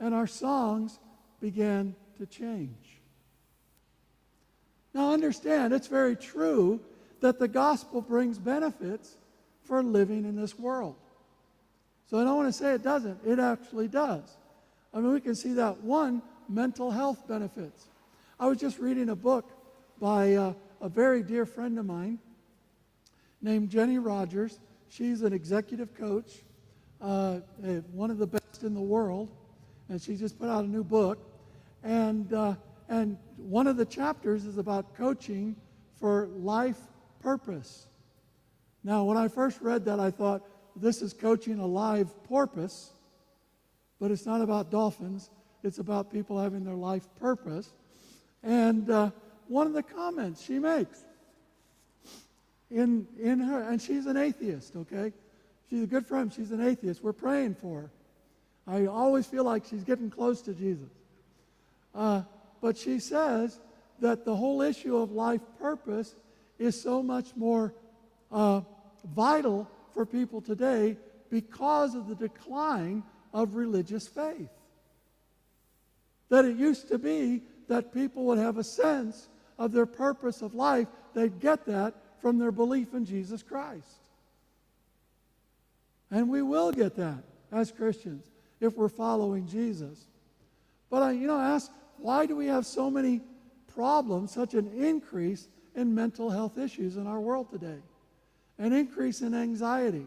And 0.00 0.14
our 0.14 0.26
songs 0.26 0.98
began 1.40 1.94
to 2.18 2.26
change. 2.26 3.00
Now, 4.92 5.12
understand, 5.12 5.72
it's 5.72 5.88
very 5.88 6.16
true 6.16 6.80
that 7.20 7.38
the 7.38 7.48
gospel 7.48 8.00
brings 8.00 8.38
benefits 8.38 9.16
for 9.62 9.82
living 9.82 10.24
in 10.24 10.36
this 10.36 10.58
world. 10.58 10.96
So 12.14 12.20
I 12.20 12.22
don't 12.22 12.36
want 12.36 12.46
to 12.46 12.52
say 12.52 12.74
it 12.74 12.84
doesn't, 12.84 13.18
it 13.26 13.40
actually 13.40 13.88
does. 13.88 14.36
I 14.94 15.00
mean, 15.00 15.12
we 15.12 15.20
can 15.20 15.34
see 15.34 15.52
that 15.54 15.82
one 15.82 16.22
mental 16.48 16.92
health 16.92 17.26
benefits. 17.26 17.88
I 18.38 18.46
was 18.46 18.56
just 18.56 18.78
reading 18.78 19.08
a 19.08 19.16
book 19.16 19.50
by 20.00 20.34
uh, 20.34 20.52
a 20.80 20.88
very 20.88 21.24
dear 21.24 21.44
friend 21.44 21.76
of 21.76 21.86
mine 21.86 22.20
named 23.42 23.68
Jenny 23.68 23.98
Rogers. 23.98 24.60
She's 24.88 25.22
an 25.22 25.32
executive 25.32 25.92
coach, 25.92 26.44
uh, 27.00 27.40
one 27.90 28.12
of 28.12 28.18
the 28.18 28.28
best 28.28 28.62
in 28.62 28.74
the 28.74 28.80
world. 28.80 29.28
and 29.88 30.00
she 30.00 30.14
just 30.14 30.38
put 30.38 30.48
out 30.48 30.62
a 30.62 30.68
new 30.68 30.84
book. 30.84 31.18
And, 31.82 32.32
uh, 32.32 32.54
and 32.88 33.18
one 33.38 33.66
of 33.66 33.76
the 33.76 33.86
chapters 33.86 34.44
is 34.44 34.56
about 34.56 34.94
coaching 34.94 35.56
for 35.98 36.28
life 36.36 36.78
purpose. 37.18 37.88
Now, 38.84 39.02
when 39.02 39.16
I 39.16 39.26
first 39.26 39.60
read 39.60 39.84
that, 39.86 39.98
I 39.98 40.12
thought, 40.12 40.42
this 40.76 41.02
is 41.02 41.12
coaching 41.12 41.58
a 41.58 41.66
live 41.66 42.10
porpoise, 42.24 42.90
but 44.00 44.10
it's 44.10 44.26
not 44.26 44.40
about 44.40 44.70
dolphins. 44.70 45.30
It's 45.62 45.78
about 45.78 46.12
people 46.12 46.38
having 46.38 46.64
their 46.64 46.74
life 46.74 47.06
purpose. 47.18 47.72
And 48.42 48.90
uh, 48.90 49.10
one 49.48 49.66
of 49.66 49.72
the 49.72 49.82
comments 49.82 50.42
she 50.42 50.58
makes 50.58 51.04
in, 52.70 53.06
in 53.20 53.40
her, 53.40 53.62
and 53.62 53.80
she's 53.80 54.06
an 54.06 54.16
atheist, 54.16 54.76
okay? 54.76 55.12
She's 55.70 55.82
a 55.82 55.86
good 55.86 56.06
friend. 56.06 56.32
She's 56.32 56.50
an 56.50 56.60
atheist. 56.60 57.02
We're 57.02 57.12
praying 57.12 57.54
for 57.54 57.82
her. 57.82 57.90
I 58.66 58.86
always 58.86 59.26
feel 59.26 59.44
like 59.44 59.64
she's 59.64 59.84
getting 59.84 60.10
close 60.10 60.40
to 60.42 60.54
Jesus. 60.54 60.88
Uh, 61.94 62.22
but 62.60 62.76
she 62.76 62.98
says 62.98 63.60
that 64.00 64.24
the 64.24 64.34
whole 64.34 64.62
issue 64.62 64.96
of 64.96 65.12
life 65.12 65.40
purpose 65.60 66.14
is 66.58 66.80
so 66.80 67.02
much 67.02 67.36
more 67.36 67.74
uh, 68.32 68.60
vital 69.14 69.68
for 69.94 70.04
people 70.04 70.40
today 70.40 70.96
because 71.30 71.94
of 71.94 72.08
the 72.08 72.14
decline 72.14 73.02
of 73.32 73.54
religious 73.54 74.06
faith. 74.06 74.50
That 76.28 76.44
it 76.44 76.56
used 76.56 76.88
to 76.88 76.98
be 76.98 77.42
that 77.68 77.94
people 77.94 78.24
would 78.24 78.38
have 78.38 78.58
a 78.58 78.64
sense 78.64 79.28
of 79.58 79.72
their 79.72 79.86
purpose 79.86 80.42
of 80.42 80.54
life, 80.54 80.88
they'd 81.14 81.40
get 81.40 81.64
that 81.66 81.94
from 82.20 82.38
their 82.38 82.52
belief 82.52 82.92
in 82.94 83.04
Jesus 83.04 83.42
Christ. 83.42 83.86
And 86.10 86.28
we 86.28 86.42
will 86.42 86.72
get 86.72 86.96
that 86.96 87.22
as 87.52 87.70
Christians 87.70 88.26
if 88.60 88.76
we're 88.76 88.88
following 88.88 89.46
Jesus. 89.46 90.06
But 90.90 91.02
I, 91.02 91.12
you 91.12 91.26
know, 91.26 91.38
ask 91.38 91.70
why 91.98 92.26
do 92.26 92.36
we 92.36 92.46
have 92.46 92.66
so 92.66 92.90
many 92.90 93.20
problems, 93.74 94.32
such 94.32 94.54
an 94.54 94.68
increase 94.72 95.48
in 95.74 95.94
mental 95.94 96.30
health 96.30 96.58
issues 96.58 96.96
in 96.96 97.06
our 97.06 97.20
world 97.20 97.50
today? 97.50 97.78
An 98.58 98.72
increase 98.72 99.20
in 99.20 99.34
anxiety, 99.34 100.06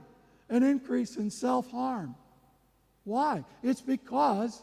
an 0.49 0.63
increase 0.63 1.17
in 1.17 1.29
self 1.29 1.69
harm. 1.69 2.15
Why? 3.03 3.43
It's 3.63 3.81
because 3.81 4.61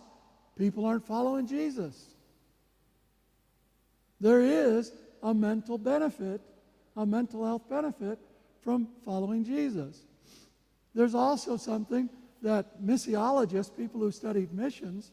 people 0.57 0.85
aren't 0.85 1.07
following 1.07 1.47
Jesus. 1.47 2.15
There 4.21 4.41
is 4.41 4.93
a 5.23 5.35
mental 5.35 5.79
benefit, 5.79 6.41
a 6.97 7.05
mental 7.05 7.45
health 7.45 7.69
benefit 7.69 8.19
from 8.63 8.89
following 9.05 9.45
Jesus. 9.45 10.01
There's 10.95 11.15
also 11.15 11.57
something 11.57 12.09
that 12.43 12.83
missiologists, 12.83 13.75
people 13.77 14.01
who 14.01 14.11
studied 14.11 14.53
missions, 14.53 15.13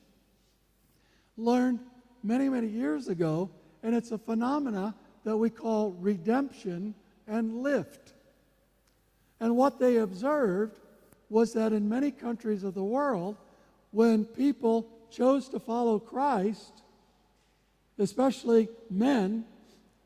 learned 1.38 1.80
many, 2.24 2.50
many 2.50 2.68
years 2.68 3.08
ago, 3.08 3.50
and 3.84 3.96
it's 3.96 4.12
a 4.12 4.18
phenomena 4.18 4.94
that 5.24 5.36
we 5.36 5.50
call 5.50 5.92
redemption 5.92 6.94
and 7.28 7.62
lift. 7.62 8.14
And 9.42 9.58
what 9.58 9.80
they 9.80 9.98
observed 9.98 10.78
was 11.30 11.52
that 11.54 11.74
in 11.74 11.90
many 11.90 12.12
countries 12.12 12.64
of 12.64 12.76
the 12.76 12.84
world, 12.84 13.36
when 13.90 14.24
people 14.24 14.88
chose 15.10 15.50
to 15.50 15.60
follow 15.60 15.98
Christ, 16.00 16.84
especially 17.98 18.70
men 18.90 19.44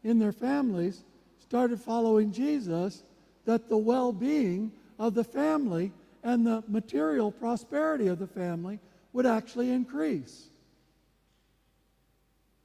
in 0.04 0.20
their 0.20 0.32
families, 0.32 1.04
started 1.40 1.80
following 1.82 2.32
Jesus, 2.32 3.04
that 3.44 3.68
the 3.70 3.78
well 3.78 4.14
being 4.14 4.72
of 4.98 5.14
the 5.14 5.24
family 5.24 5.92
and 6.24 6.48
the 6.48 6.64
material 6.68 7.30
prosperity 7.30 8.08
of 8.08 8.20
the 8.20 8.28
family 8.28 8.80
would 9.12 9.26
actually 9.26 9.70
increase. 9.70 10.48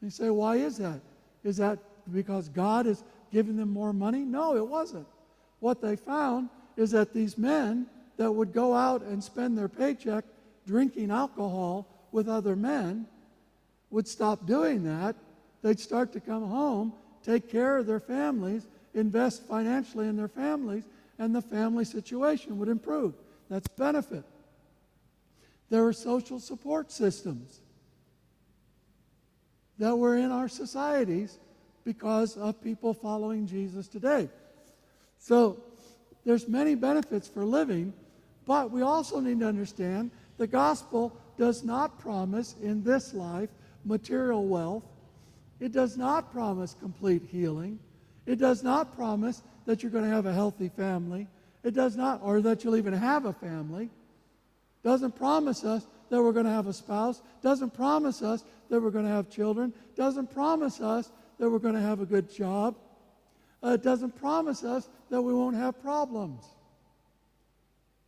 You 0.01 0.11
say, 0.11 0.31
why 0.31 0.57
is 0.57 0.79
that? 0.79 1.01
Is 1.43 1.57
that 1.57 1.79
because 2.13 2.49
God 2.49 2.87
is 2.87 3.03
giving 3.33 3.57
them 3.57 3.71
more 3.71 3.93
money? 3.93 4.21
No, 4.21 4.57
it 4.57 4.67
wasn't. 4.67 5.07
What 5.59 5.83
they 5.83 5.97
found 5.97 6.49
is 6.81 6.93
that 6.93 7.13
these 7.13 7.37
men 7.37 7.87
that 8.17 8.33
would 8.33 8.55
go 8.55 8.75
out 8.75 9.03
and 9.03 9.23
spend 9.23 9.57
their 9.57 9.69
paycheck 9.69 10.25
drinking 10.67 11.11
alcohol 11.11 11.87
with 12.11 12.27
other 12.27 12.57
men 12.57 13.07
would 13.91 14.09
stop 14.09 14.47
doing 14.47 14.83
that. 14.85 15.15
They'd 15.61 15.79
start 15.79 16.11
to 16.15 16.21
come 16.21 16.47
home, 16.49 16.95
take 17.23 17.51
care 17.51 17.77
of 17.77 17.87
their 17.87 18.01
families, 18.01 18.67
invest 18.95 19.47
financially 19.47 20.09
in 20.09 20.17
their 20.17 20.29
families, 20.29 20.85
and 21.19 21.35
the 21.35 21.43
family 21.43 21.85
situation 21.85 22.59
would 22.59 22.69
improve. 22.69 23.13
That's 23.51 23.69
benefit. 23.69 24.25
There 25.69 25.87
are 25.87 25.93
social 25.93 26.41
support 26.41 26.91
systems 26.91 27.61
that 29.79 29.95
were 29.95 30.17
in 30.17 30.31
our 30.31 30.49
societies 30.49 31.39
because 31.85 32.39
of 32.39 32.63
people 32.63 32.95
following 32.95 33.47
Jesus 33.47 33.87
today. 33.87 34.31
So 35.19 35.63
there's 36.25 36.49
many 36.49 36.75
benefits 36.75 37.29
for 37.29 37.45
living, 37.45 37.93
but 38.47 38.71
we 38.71 38.83
also 38.83 39.21
need 39.21 39.41
to 39.41 39.47
understand 39.47 40.11
the 40.39 40.47
gospel 40.47 41.17
does 41.39 41.65
not 41.65 41.99
promise 41.99 42.55
in 42.63 42.83
this 42.83 43.15
life 43.15 43.51
material 43.85 44.47
wealth. 44.47 44.85
It 45.59 45.73
does 45.73 45.97
not 45.97 46.33
promise 46.33 46.75
complete 46.79 47.23
healing. 47.31 47.79
It 48.27 48.39
does 48.39 48.63
not 48.63 48.95
promise 48.97 49.43
that 49.67 49.83
you're 49.83 49.93
going 49.93 50.05
to 50.05 50.11
have 50.11 50.27
a 50.27 50.33
healthy 50.33 50.69
family. 50.69 51.27
It 51.63 51.75
does 51.75 51.97
not, 51.97 52.21
or 52.23 52.41
that 52.43 52.65
you'll 52.65 52.77
even 52.77 52.93
have 52.93 53.27
a 53.27 53.33
family. 53.33 53.91
Doesn't 54.83 55.17
promise 55.17 55.65
us 55.65 55.87
that 56.09 56.23
we're 56.23 56.33
going 56.33 56.47
to 56.47 56.53
have 56.53 56.67
a 56.67 56.73
spouse. 56.73 57.21
Doesn't 57.43 57.75
promise 57.75 58.23
us 58.23 58.45
that 58.71 58.81
we're 58.81 58.91
going 58.91 59.05
to 59.05 59.11
have 59.11 59.31
children. 59.31 59.73
Doesn't 59.97 60.33
promise 60.33 60.81
us 60.81 61.11
that 61.39 61.51
we're 61.51 61.59
going 61.59 61.75
to 61.75 61.81
have 61.81 62.01
a 62.01 62.07
good 62.07 62.33
job. 62.33 62.77
Uh, 63.63 63.71
it 63.71 63.83
doesn't 63.83 64.17
promise 64.17 64.65
us 64.65 64.89
that 65.11 65.21
we 65.21 65.35
won't 65.35 65.57
have 65.57 65.81
problems. 65.83 66.45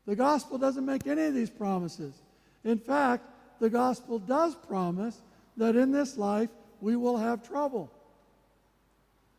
The 0.07 0.17
gospel 0.17 0.59
doesn't 0.59 0.85
make 0.85 1.07
any 1.07 1.25
of 1.25 1.35
these 1.35 1.51
promises. 1.51 2.15
In 2.65 2.79
fact, 2.79 3.25
the 3.61 3.71
gospel 3.71 4.19
does 4.19 4.55
promise 4.55 5.21
that 5.57 5.77
in 5.77 5.93
this 5.93 6.17
life 6.17 6.51
we 6.81 6.97
will 6.97 7.17
have 7.17 7.47
trouble. 7.47 7.93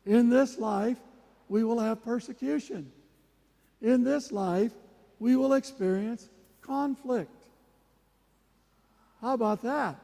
In 0.06 0.30
this 0.30 0.58
life 0.58 0.97
we 1.49 1.63
will 1.63 1.80
have 1.80 2.04
persecution. 2.04 2.91
In 3.82 4.04
this 4.04 4.32
life 4.32 4.71
we 5.19 5.36
will 5.36 5.54
experience 5.54 6.30
conflict. 6.62 7.30
How 9.21 9.34
about 9.34 9.62
that? 9.63 9.95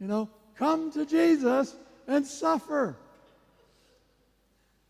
You 0.00 0.06
know, 0.06 0.30
come 0.56 0.92
to 0.92 1.06
Jesus 1.06 1.74
and 2.06 2.26
suffer. 2.26 2.96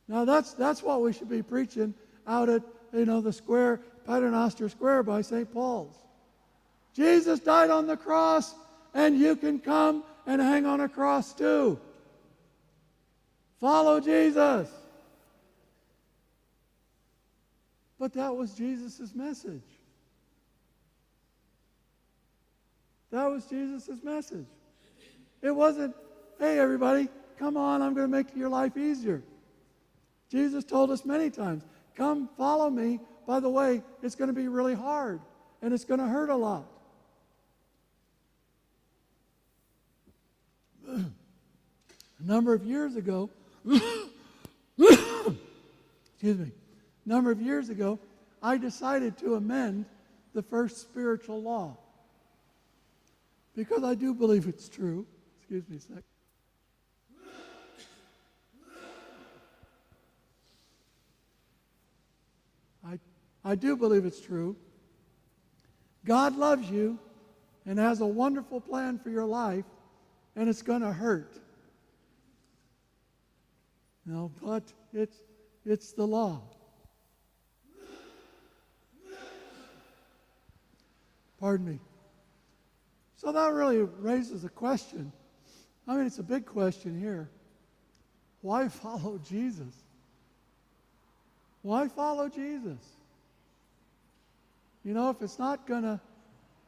Now 0.09 0.25
that's 0.25 0.53
that's 0.55 0.83
what 0.83 1.01
we 1.01 1.13
should 1.13 1.29
be 1.29 1.43
preaching 1.43 1.95
out 2.27 2.49
at 2.49 2.63
you 2.93 3.07
know 3.07 3.21
the 3.21 3.33
square 3.33 3.81
Paternoster 4.05 4.69
Square 4.69 5.05
by 5.05 5.23
St. 5.23 5.51
Paul's. 5.53 5.97
Jesus 6.95 7.41
died 7.41 7.71
on 7.71 7.87
the 7.87 7.97
cross, 7.97 8.55
and 8.93 9.19
you 9.19 9.35
can 9.35 9.59
come 9.59 10.05
and 10.27 10.41
hang 10.41 10.67
on 10.67 10.81
a 10.81 10.89
cross 10.89 11.35
too. 11.35 11.79
Follow 13.61 14.01
Jesus. 14.01 14.69
But 17.99 18.13
that 18.15 18.37
was 18.37 18.53
Jesus' 18.53 19.15
message. 19.15 19.63
That 23.11 23.27
was 23.27 23.47
Jesus' 23.47 24.03
message. 24.03 24.47
It 25.41 25.53
wasn't, 25.53 25.95
hey, 26.39 26.59
everybody, 26.59 27.09
come 27.39 27.57
on, 27.57 27.81
I'm 27.81 27.95
going 27.95 28.11
to 28.11 28.15
make 28.15 28.35
your 28.37 28.49
life 28.49 28.77
easier. 28.77 29.23
Jesus 30.31 30.65
told 30.65 30.91
us 30.91 31.05
many 31.05 31.31
times, 31.31 31.65
come 31.95 32.29
follow 32.37 32.71
me. 32.71 33.01
By 33.27 33.41
the 33.41 33.49
way, 33.49 33.83
it's 34.03 34.15
going 34.15 34.29
to 34.29 34.35
be 34.35 34.49
really 34.49 34.75
hard 34.75 35.21
and 35.63 35.73
it's 35.73 35.85
going 35.85 36.01
to 36.01 36.07
hurt 36.07 36.29
a 36.31 36.37
lot. 36.37 36.67
a 40.89 41.03
number 42.21 42.53
of 42.53 42.65
years 42.65 42.97
ago, 42.97 43.31
excuse 44.79 46.39
me, 46.39 46.53
a 47.07 47.09
number 47.09 47.31
of 47.31 47.41
years 47.41 47.71
ago, 47.71 47.99
I 48.43 48.59
decided 48.59 49.17
to 49.19 49.37
amend 49.37 49.87
the 50.35 50.43
first 50.43 50.83
spiritual 50.83 51.41
law 51.41 51.79
because 53.57 53.85
I 53.85 53.95
do 53.95 54.13
believe 54.13 54.47
it's 54.47 54.69
true. 54.69 55.07
Excuse 55.39 55.69
me 55.69 55.79
a. 55.79 56.14
I, 63.45 63.55
do 63.55 63.77
believe 63.77 64.05
it's 64.05 64.21
true. 64.21 64.57
God 66.05 66.37
loves 66.37 66.71
you 66.71 66.99
and 67.67 67.79
has 67.79 68.01
a 68.01 68.07
wonderful 68.07 68.61
plan 68.61 68.99
for 68.99 69.11
your 69.11 69.25
life, 69.25 69.65
and 70.37 70.49
it's 70.49 70.63
going 70.63 70.83
to 70.83 70.93
hurt. 70.93 71.39
No, 74.07 74.31
but 74.43 74.65
it's, 74.93 75.17
it's 75.65 75.93
the 75.93 76.07
law. 76.07 76.43
Pardon 81.41 81.67
me. 81.67 81.79
So 83.17 83.33
that 83.33 83.53
really 83.53 83.79
raises 83.79 84.45
a 84.45 84.49
question. 84.49 85.13
I 85.87 85.97
mean, 85.97 86.07
it's 86.07 86.19
a 86.19 86.23
big 86.23 86.47
question 86.47 86.99
here. 86.99 87.31
Why 88.41 88.69
follow 88.69 89.19
Jesus? 89.19 89.75
Why 91.63 91.89
follow 91.89 92.29
Jesus? 92.29 92.79
You 94.85 94.93
know, 94.93 95.11
if 95.11 95.23
it's 95.23 95.39
not 95.39 95.67
going 95.67 95.83
to 95.83 96.01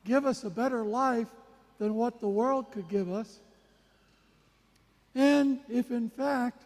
give 0.04 0.24
us 0.24 0.44
a 0.44 0.50
better 0.50 0.82
life 0.82 1.28
than 1.78 1.94
what 1.94 2.20
the 2.20 2.28
world 2.28 2.72
could 2.72 2.88
give 2.88 3.12
us, 3.12 3.40
and 5.14 5.60
if 5.68 5.90
in 5.90 6.10
fact, 6.10 6.62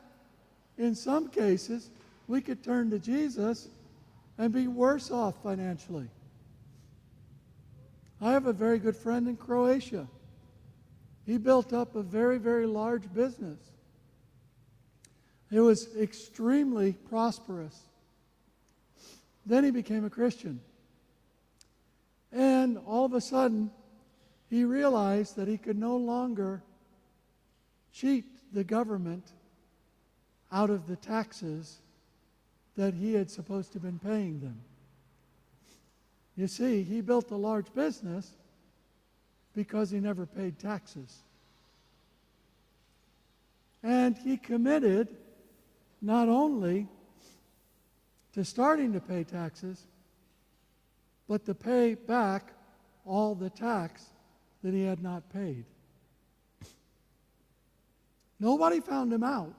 in 0.78 0.94
some 0.94 1.28
cases, 1.28 1.90
we 2.28 2.40
could 2.40 2.62
turn 2.62 2.90
to 2.90 2.98
Jesus 2.98 3.68
and 4.38 4.52
be 4.52 4.68
worse 4.68 5.10
off 5.10 5.34
financially. 5.42 6.08
I 8.20 8.32
have 8.32 8.46
a 8.46 8.52
very 8.52 8.78
good 8.78 8.96
friend 8.96 9.28
in 9.28 9.36
Croatia. 9.36 10.06
He 11.26 11.38
built 11.38 11.72
up 11.72 11.96
a 11.96 12.02
very, 12.02 12.38
very 12.38 12.66
large 12.66 13.12
business. 13.12 13.58
It 15.50 15.60
was 15.60 15.96
extremely 15.96 16.92
prosperous. 16.92 17.78
Then 19.46 19.64
he 19.64 19.70
became 19.70 20.04
a 20.04 20.10
Christian. 20.10 20.60
And 22.32 22.78
all 22.86 23.04
of 23.04 23.12
a 23.12 23.20
sudden, 23.20 23.70
he 24.48 24.64
realized 24.64 25.36
that 25.36 25.48
he 25.48 25.58
could 25.58 25.78
no 25.78 25.96
longer 25.96 26.62
cheat 27.92 28.24
the 28.52 28.64
government 28.64 29.32
out 30.52 30.70
of 30.70 30.86
the 30.86 30.96
taxes 30.96 31.78
that 32.76 32.94
he 32.94 33.14
had 33.14 33.30
supposed 33.30 33.72
to 33.72 33.78
have 33.78 33.82
been 33.82 33.98
paying 33.98 34.40
them. 34.40 34.60
You 36.36 36.46
see, 36.46 36.82
he 36.82 37.00
built 37.00 37.30
a 37.30 37.36
large 37.36 37.72
business 37.74 38.30
because 39.54 39.90
he 39.90 40.00
never 40.00 40.26
paid 40.26 40.58
taxes. 40.58 41.18
And 43.82 44.16
he 44.16 44.36
committed 44.36 45.08
not 46.00 46.28
only 46.28 46.88
to 48.32 48.44
starting 48.44 48.92
to 48.92 49.00
pay 49.00 49.24
taxes, 49.24 49.82
but 51.30 51.44
to 51.44 51.54
pay 51.54 51.94
back 51.94 52.52
all 53.06 53.36
the 53.36 53.48
tax 53.48 54.04
that 54.64 54.74
he 54.74 54.82
had 54.82 55.00
not 55.00 55.32
paid. 55.32 55.64
Nobody 58.40 58.80
found 58.80 59.12
him 59.12 59.22
out. 59.22 59.54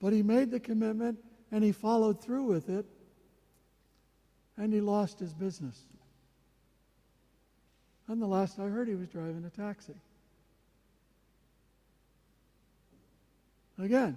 But 0.00 0.12
he 0.12 0.24
made 0.24 0.50
the 0.50 0.58
commitment 0.58 1.20
and 1.52 1.62
he 1.62 1.70
followed 1.70 2.20
through 2.20 2.42
with 2.42 2.68
it, 2.68 2.84
and 4.56 4.72
he 4.72 4.80
lost 4.80 5.20
his 5.20 5.32
business. 5.32 5.80
And 8.08 8.20
the 8.20 8.26
last 8.26 8.58
I 8.58 8.64
heard, 8.64 8.88
he 8.88 8.96
was 8.96 9.06
driving 9.06 9.44
a 9.44 9.50
taxi. 9.56 9.94
Again, 13.78 14.16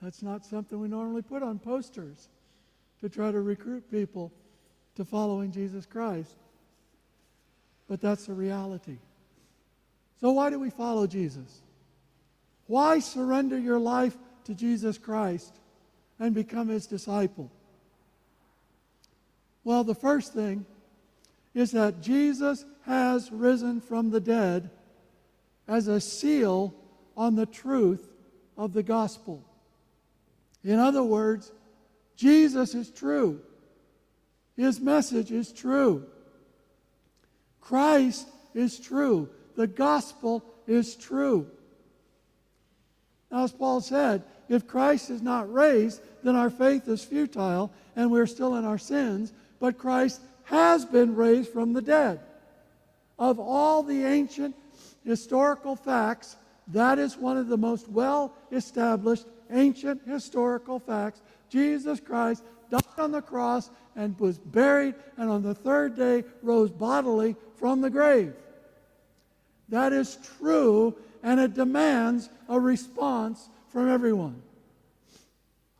that's 0.00 0.22
not 0.22 0.46
something 0.46 0.80
we 0.80 0.88
normally 0.88 1.20
put 1.20 1.42
on 1.42 1.58
posters 1.58 2.30
to 3.02 3.08
try 3.08 3.30
to 3.30 3.40
recruit 3.40 3.90
people 3.90 4.32
to 4.94 5.04
following 5.04 5.52
Jesus 5.52 5.84
Christ. 5.84 6.36
But 7.88 8.00
that's 8.00 8.26
the 8.26 8.32
reality. 8.32 8.96
So, 10.20 10.30
why 10.30 10.50
do 10.50 10.58
we 10.58 10.70
follow 10.70 11.06
Jesus? 11.06 11.62
Why 12.68 13.00
surrender 13.00 13.58
your 13.58 13.80
life 13.80 14.16
to 14.44 14.54
Jesus 14.54 14.96
Christ 14.96 15.58
and 16.18 16.34
become 16.34 16.68
his 16.68 16.86
disciple? 16.86 17.50
Well, 19.64 19.84
the 19.84 19.94
first 19.94 20.32
thing 20.32 20.64
is 21.54 21.72
that 21.72 22.00
Jesus 22.00 22.64
has 22.86 23.30
risen 23.30 23.80
from 23.80 24.10
the 24.10 24.20
dead 24.20 24.70
as 25.68 25.88
a 25.88 26.00
seal 26.00 26.74
on 27.16 27.34
the 27.34 27.46
truth 27.46 28.08
of 28.56 28.72
the 28.72 28.82
gospel. 28.82 29.44
In 30.64 30.78
other 30.78 31.02
words, 31.02 31.52
Jesus 32.22 32.76
is 32.76 32.88
true. 32.88 33.40
His 34.56 34.78
message 34.78 35.32
is 35.32 35.52
true. 35.52 36.06
Christ 37.60 38.28
is 38.54 38.78
true. 38.78 39.28
The 39.56 39.66
gospel 39.66 40.44
is 40.68 40.94
true. 40.94 41.48
Now, 43.28 43.42
as 43.42 43.50
Paul 43.50 43.80
said, 43.80 44.22
if 44.48 44.68
Christ 44.68 45.10
is 45.10 45.20
not 45.20 45.52
raised, 45.52 46.00
then 46.22 46.36
our 46.36 46.48
faith 46.48 46.86
is 46.86 47.02
futile 47.02 47.72
and 47.96 48.08
we're 48.08 48.26
still 48.26 48.54
in 48.54 48.64
our 48.64 48.78
sins, 48.78 49.32
but 49.58 49.76
Christ 49.76 50.20
has 50.44 50.84
been 50.84 51.16
raised 51.16 51.50
from 51.50 51.72
the 51.72 51.82
dead. 51.82 52.20
Of 53.18 53.40
all 53.40 53.82
the 53.82 54.04
ancient 54.04 54.54
historical 55.04 55.74
facts, 55.74 56.36
that 56.68 57.00
is 57.00 57.16
one 57.16 57.36
of 57.36 57.48
the 57.48 57.58
most 57.58 57.88
well 57.88 58.36
established 58.52 59.26
ancient 59.50 60.02
historical 60.06 60.78
facts. 60.78 61.20
Jesus 61.52 62.00
Christ 62.00 62.42
died 62.70 62.82
on 62.96 63.12
the 63.12 63.20
cross 63.20 63.70
and 63.94 64.18
was 64.18 64.38
buried, 64.38 64.94
and 65.18 65.28
on 65.28 65.42
the 65.42 65.54
third 65.54 65.94
day 65.94 66.24
rose 66.40 66.70
bodily 66.70 67.36
from 67.56 67.82
the 67.82 67.90
grave. 67.90 68.32
That 69.68 69.92
is 69.92 70.18
true, 70.38 70.96
and 71.22 71.38
it 71.38 71.52
demands 71.52 72.30
a 72.48 72.58
response 72.58 73.50
from 73.68 73.90
everyone. 73.90 74.40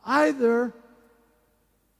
Either 0.05 0.73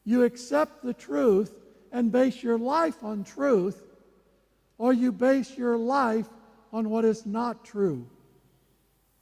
you 0.05 0.21
accept 0.23 0.83
the 0.83 0.93
truth 0.93 1.51
and 1.91 2.11
base 2.11 2.43
your 2.43 2.59
life 2.59 3.03
on 3.03 3.23
truth, 3.23 3.83
or 4.77 4.93
you 4.93 5.11
base 5.11 5.57
your 5.57 5.77
life 5.77 6.27
on 6.71 6.91
what 6.91 7.05
is 7.05 7.25
not 7.25 7.65
true, 7.65 8.05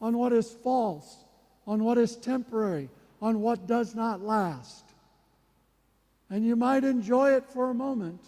on 0.01 0.17
what 0.17 0.33
is 0.33 0.51
false, 0.51 1.23
on 1.65 1.85
what 1.85 1.97
is 1.97 2.17
temporary, 2.17 2.89
on 3.21 3.41
what 3.41 3.67
does 3.67 3.93
not 3.93 4.21
last. 4.21 4.85
And 6.29 6.45
you 6.45 6.55
might 6.55 6.83
enjoy 6.83 7.33
it 7.33 7.45
for 7.45 7.69
a 7.69 7.73
moment, 7.73 8.21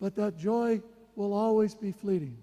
but 0.00 0.14
that 0.16 0.36
joy 0.36 0.82
will 1.16 1.32
always 1.32 1.74
be 1.74 1.92
fleeting. 1.92 2.36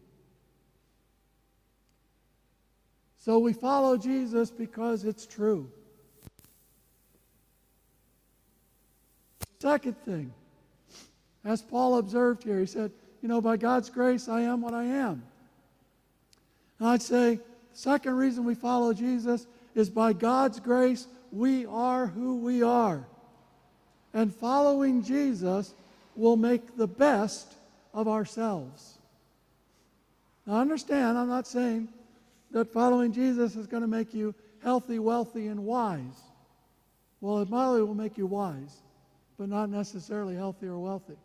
So 3.17 3.37
we 3.37 3.53
follow 3.53 3.97
Jesus 3.97 4.49
because 4.49 5.03
it's 5.03 5.27
true. 5.27 5.69
Second 9.59 9.95
thing, 10.05 10.33
as 11.45 11.61
Paul 11.61 11.99
observed 11.99 12.43
here, 12.43 12.59
he 12.59 12.65
said, 12.65 12.91
You 13.21 13.27
know, 13.27 13.41
by 13.41 13.57
God's 13.57 13.91
grace, 13.91 14.27
I 14.27 14.41
am 14.41 14.61
what 14.61 14.73
I 14.73 14.85
am. 14.85 15.21
And 16.79 16.87
I'd 16.87 17.03
say, 17.03 17.39
second 17.73 18.15
reason 18.15 18.43
we 18.45 18.55
follow 18.55 18.93
Jesus 18.93 19.47
is 19.75 19.89
by 19.89 20.13
God's 20.13 20.59
grace, 20.59 21.07
we 21.31 21.65
are 21.65 22.07
who 22.07 22.37
we 22.37 22.61
are. 22.61 23.05
And 24.13 24.33
following 24.33 25.03
Jesus 25.03 25.73
will 26.15 26.35
make 26.35 26.75
the 26.75 26.87
best 26.87 27.53
of 27.93 28.07
ourselves. 28.07 28.97
Now, 30.45 30.55
understand, 30.55 31.17
I'm 31.17 31.29
not 31.29 31.47
saying 31.47 31.87
that 32.51 32.71
following 32.73 33.13
Jesus 33.13 33.55
is 33.55 33.67
going 33.67 33.81
to 33.81 33.87
make 33.87 34.13
you 34.13 34.35
healthy, 34.61 34.99
wealthy, 34.99 35.47
and 35.47 35.63
wise. 35.65 36.21
Well, 37.21 37.39
it 37.39 37.49
probably 37.49 37.83
will 37.83 37.95
make 37.95 38.17
you 38.17 38.25
wise, 38.25 38.81
but 39.37 39.47
not 39.47 39.69
necessarily 39.69 40.35
healthy 40.35 40.67
or 40.67 40.79
wealthy. 40.79 41.17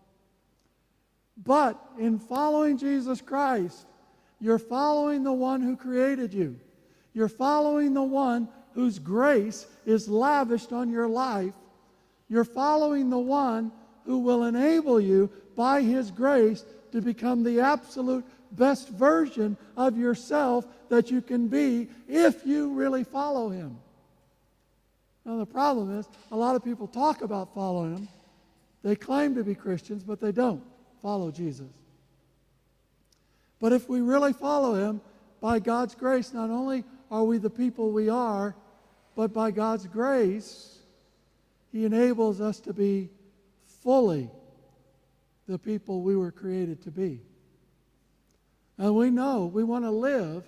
But 1.36 1.78
in 1.98 2.18
following 2.18 2.78
Jesus 2.78 3.20
Christ, 3.20 3.86
you're 4.40 4.58
following 4.58 5.22
the 5.22 5.32
one 5.32 5.62
who 5.62 5.76
created 5.76 6.34
you. 6.34 6.58
You're 7.14 7.28
following 7.28 7.94
the 7.94 8.02
one 8.02 8.48
whose 8.74 8.98
grace 8.98 9.66
is 9.86 10.08
lavished 10.08 10.72
on 10.72 10.90
your 10.90 11.08
life. 11.08 11.54
You're 12.28 12.44
following 12.44 13.08
the 13.08 13.18
one 13.18 13.72
who 14.04 14.18
will 14.18 14.44
enable 14.44 15.00
you 15.00 15.30
by 15.56 15.82
His 15.82 16.10
grace 16.10 16.64
to 16.92 17.00
become 17.00 17.42
the 17.42 17.60
absolute 17.60 18.24
best 18.52 18.88
version 18.90 19.56
of 19.76 19.96
yourself 19.96 20.66
that 20.88 21.10
you 21.10 21.22
can 21.22 21.48
be 21.48 21.88
if 22.06 22.46
you 22.46 22.72
really 22.72 23.04
follow 23.04 23.48
Him. 23.48 23.78
Now, 25.24 25.38
the 25.38 25.46
problem 25.46 25.98
is, 25.98 26.06
a 26.30 26.36
lot 26.36 26.54
of 26.54 26.62
people 26.62 26.86
talk 26.86 27.22
about 27.22 27.54
following 27.54 27.96
Him. 27.96 28.08
They 28.84 28.94
claim 28.94 29.34
to 29.34 29.42
be 29.42 29.54
Christians, 29.54 30.04
but 30.04 30.20
they 30.20 30.32
don't 30.32 30.62
follow 31.02 31.30
Jesus. 31.30 31.66
But 33.60 33.72
if 33.72 33.88
we 33.88 34.00
really 34.00 34.32
follow 34.32 34.74
Him, 34.74 35.00
by 35.40 35.58
God's 35.58 35.94
grace, 35.94 36.32
not 36.32 36.50
only 36.50 36.84
are 37.10 37.24
we 37.24 37.38
the 37.38 37.50
people 37.50 37.90
we 37.90 38.08
are, 38.08 38.54
but 39.14 39.32
by 39.32 39.50
God's 39.50 39.86
grace, 39.86 40.78
He 41.72 41.84
enables 41.84 42.40
us 42.40 42.60
to 42.60 42.72
be 42.72 43.10
fully 43.82 44.30
the 45.46 45.58
people 45.58 46.02
we 46.02 46.16
were 46.16 46.32
created 46.32 46.82
to 46.82 46.90
be. 46.90 47.20
And 48.78 48.94
we 48.94 49.10
know 49.10 49.46
we 49.46 49.64
want 49.64 49.84
to 49.84 49.90
live 49.90 50.44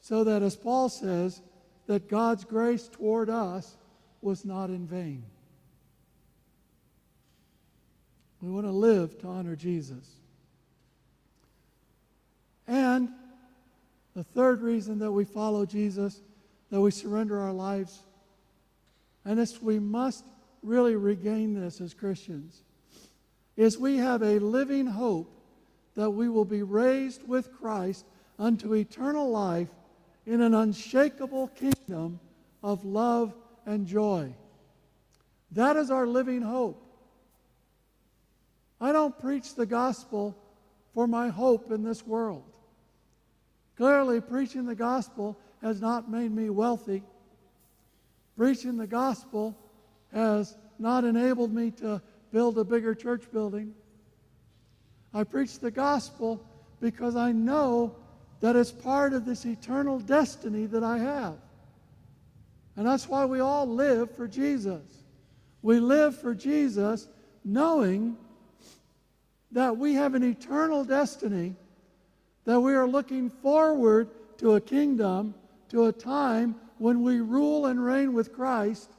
so 0.00 0.24
that, 0.24 0.42
as 0.42 0.56
Paul 0.56 0.88
says, 0.88 1.40
that 1.86 2.08
God's 2.08 2.44
grace 2.44 2.88
toward 2.88 3.30
us 3.30 3.76
was 4.20 4.44
not 4.44 4.70
in 4.70 4.86
vain. 4.86 5.24
We 8.42 8.50
want 8.50 8.66
to 8.66 8.72
live 8.72 9.18
to 9.20 9.28
honor 9.28 9.56
Jesus. 9.56 10.08
And 12.66 13.10
the 14.14 14.24
third 14.24 14.62
reason 14.62 14.98
that 15.00 15.12
we 15.12 15.24
follow 15.24 15.66
Jesus, 15.66 16.20
that 16.70 16.80
we 16.80 16.90
surrender 16.90 17.38
our 17.38 17.52
lives, 17.52 18.02
and 19.24 19.38
this 19.38 19.60
we 19.60 19.78
must 19.78 20.24
really 20.62 20.96
regain 20.96 21.54
this 21.54 21.80
as 21.80 21.94
Christians, 21.94 22.62
is 23.56 23.78
we 23.78 23.98
have 23.98 24.22
a 24.22 24.38
living 24.38 24.86
hope 24.86 25.32
that 25.94 26.10
we 26.10 26.28
will 26.28 26.44
be 26.44 26.62
raised 26.62 27.26
with 27.26 27.52
Christ 27.52 28.06
unto 28.38 28.74
eternal 28.74 29.30
life 29.30 29.68
in 30.26 30.40
an 30.40 30.54
unshakable 30.54 31.48
kingdom 31.48 32.20
of 32.62 32.84
love 32.84 33.34
and 33.64 33.86
joy. 33.86 34.34
That 35.52 35.76
is 35.76 35.90
our 35.90 36.06
living 36.06 36.42
hope. 36.42 36.82
I 38.80 38.92
don't 38.92 39.18
preach 39.18 39.54
the 39.54 39.66
gospel 39.66 40.36
for 40.92 41.06
my 41.06 41.28
hope 41.28 41.70
in 41.70 41.82
this 41.82 42.06
world. 42.06 42.55
Clearly, 43.76 44.20
preaching 44.20 44.64
the 44.64 44.74
gospel 44.74 45.38
has 45.62 45.80
not 45.80 46.10
made 46.10 46.32
me 46.32 46.50
wealthy. 46.50 47.02
Preaching 48.36 48.76
the 48.76 48.86
gospel 48.86 49.56
has 50.12 50.56
not 50.78 51.04
enabled 51.04 51.52
me 51.52 51.70
to 51.72 52.00
build 52.32 52.58
a 52.58 52.64
bigger 52.64 52.94
church 52.94 53.30
building. 53.32 53.74
I 55.14 55.24
preach 55.24 55.58
the 55.58 55.70
gospel 55.70 56.44
because 56.80 57.16
I 57.16 57.32
know 57.32 57.96
that 58.40 58.56
it's 58.56 58.70
part 58.70 59.12
of 59.12 59.24
this 59.24 59.46
eternal 59.46 59.98
destiny 59.98 60.66
that 60.66 60.84
I 60.84 60.98
have. 60.98 61.36
And 62.76 62.86
that's 62.86 63.08
why 63.08 63.24
we 63.24 63.40
all 63.40 63.66
live 63.66 64.14
for 64.14 64.28
Jesus. 64.28 64.82
We 65.62 65.80
live 65.80 66.18
for 66.18 66.34
Jesus 66.34 67.08
knowing 67.44 68.16
that 69.52 69.76
we 69.76 69.94
have 69.94 70.14
an 70.14 70.22
eternal 70.22 70.84
destiny, 70.84 71.56
that 72.46 72.60
we 72.60 72.74
are 72.74 72.88
looking 72.88 73.28
forward 73.28 74.08
to 74.38 74.54
a 74.54 74.60
kingdom, 74.60 75.34
to 75.68 75.86
a 75.86 75.92
time 75.92 76.54
when 76.78 77.02
we 77.02 77.20
rule 77.20 77.66
and 77.66 77.84
reign 77.84 78.14
with 78.14 78.32
Christ 78.32 78.90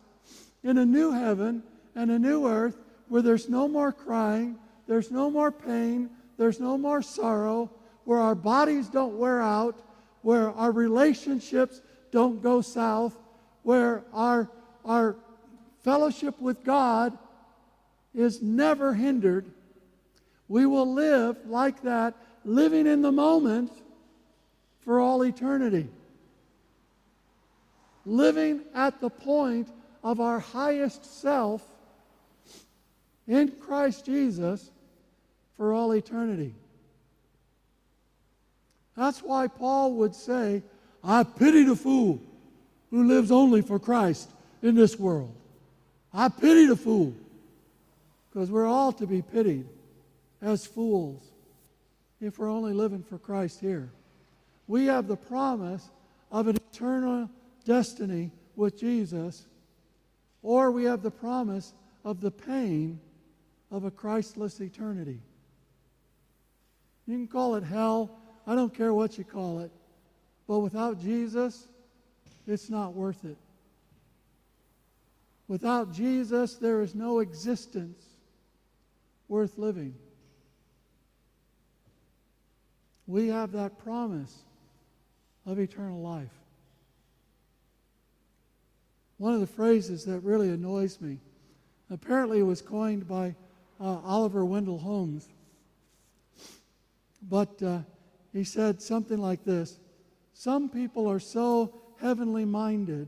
in 0.64 0.78
a 0.78 0.86
new 0.86 1.12
heaven 1.12 1.64
and 1.96 2.12
a 2.12 2.20
new 2.20 2.48
earth 2.48 2.78
where 3.08 3.22
there's 3.22 3.50
no 3.50 3.68
more 3.68 3.92
crying, 3.92 4.58
there's 4.86 5.12
no 5.12 5.32
more 5.32 5.52
pain, 5.52 6.10
there's 6.38 6.60
no 6.60 6.78
more 6.78 7.02
sorrow, 7.02 7.72
where 8.04 8.20
our 8.20 8.36
bodies 8.36 8.90
don't 8.90 9.18
wear 9.18 9.42
out, 9.42 9.80
where 10.22 10.52
our 10.52 10.72
relationships 10.72 11.82
don't 12.12 12.44
go 12.44 12.62
south, 12.62 13.16
where 13.64 14.04
our, 14.14 14.50
our 14.84 15.16
fellowship 15.84 16.40
with 16.42 16.64
God 16.64 17.18
is 18.14 18.42
never 18.42 18.94
hindered. 18.94 19.46
We 20.50 20.66
will 20.66 20.94
live 20.94 21.38
like 21.46 21.82
that, 21.84 22.14
living 22.48 22.88
in 22.88 23.02
the 23.02 23.12
moment 23.12 23.72
for 24.80 25.00
all 25.00 25.24
eternity. 25.24 25.88
Living 28.06 28.62
at 28.74 29.02
the 29.02 29.10
point 29.10 29.68
of 30.02 30.22
our 30.22 30.40
highest 30.40 31.22
self 31.22 31.62
in 33.28 33.52
Christ 33.52 34.06
Jesus 34.06 34.72
for 35.58 35.74
all 35.74 35.92
eternity. 35.92 36.54
That's 38.96 39.22
why 39.22 39.48
Paul 39.48 39.96
would 39.96 40.16
say, 40.16 40.64
I 41.04 41.24
pity 41.24 41.64
the 41.64 41.76
fool 41.76 42.22
who 42.90 43.04
lives 43.04 43.30
only 43.30 43.62
for 43.62 43.78
Christ 43.78 44.30
in 44.64 44.74
this 44.74 44.98
world. 44.98 45.36
I 46.14 46.30
pity 46.30 46.66
the 46.66 46.78
fool 46.78 47.14
because 48.32 48.50
we're 48.50 48.66
all 48.66 48.94
to 48.94 49.06
be 49.06 49.22
pitied 49.22 49.68
as 50.42 50.66
fools 50.66 51.22
if 52.22 52.40
we're 52.40 52.50
only 52.50 52.74
living 52.74 53.04
for 53.04 53.18
Christ 53.18 53.60
here. 53.60 53.90
We 54.68 54.86
have 54.86 55.08
the 55.08 55.16
promise 55.16 55.90
of 56.32 56.48
an 56.48 56.58
eternal 56.72 57.30
destiny 57.64 58.32
with 58.56 58.78
Jesus, 58.78 59.46
or 60.42 60.72
we 60.72 60.86
have 60.86 61.04
the 61.04 61.12
promise 61.12 61.74
of 62.04 62.22
the 62.22 62.32
pain 62.32 63.00
of 63.72 63.84
a 63.84 63.92
Christless 63.92 64.60
eternity. 64.60 65.20
You 67.06 67.16
can 67.16 67.28
call 67.28 67.56
it 67.56 67.64
hell. 67.64 68.12
I 68.46 68.56
don't 68.56 68.74
care 68.74 68.94
what 68.94 69.18
you 69.18 69.24
call 69.24 69.60
it. 69.60 69.72
But 70.48 70.60
without 70.60 71.02
Jesus, 71.02 71.68
it's 72.48 72.70
not 72.70 72.94
worth 72.94 73.26
it. 73.26 73.38
Without 75.48 75.94
Jesus, 75.94 76.56
there 76.56 76.82
is 76.82 76.94
no 76.94 77.20
existence 77.20 78.04
worth 79.28 79.58
living. 79.58 79.94
We 83.08 83.30
have 83.30 83.54
that 83.54 83.80
promise 83.80 84.44
of 85.46 85.58
eternal 85.58 86.02
life. 86.02 86.34
One 89.18 89.34
of 89.34 89.40
the 89.40 89.48
phrases 89.48 90.04
that 90.06 90.20
really 90.20 90.50
annoys 90.50 91.00
me, 91.02 91.20
apparently 91.90 92.40
it 92.40 92.44
was 92.44 92.62
coined 92.62 93.08
by 93.08 93.36
uh, 93.80 94.00
Oliver 94.04 94.46
Wendell 94.46 94.78
Holmes. 94.78 95.30
But 97.28 97.64
uh, 97.64 97.80
he 98.34 98.44
said 98.44 98.82
something 98.82 99.18
like 99.18 99.44
this 99.44 99.80
Some 100.34 100.70
people 100.70 101.10
are 101.10 101.20
so 101.20 101.74
heavenly 102.00 102.46
minded 102.46 103.08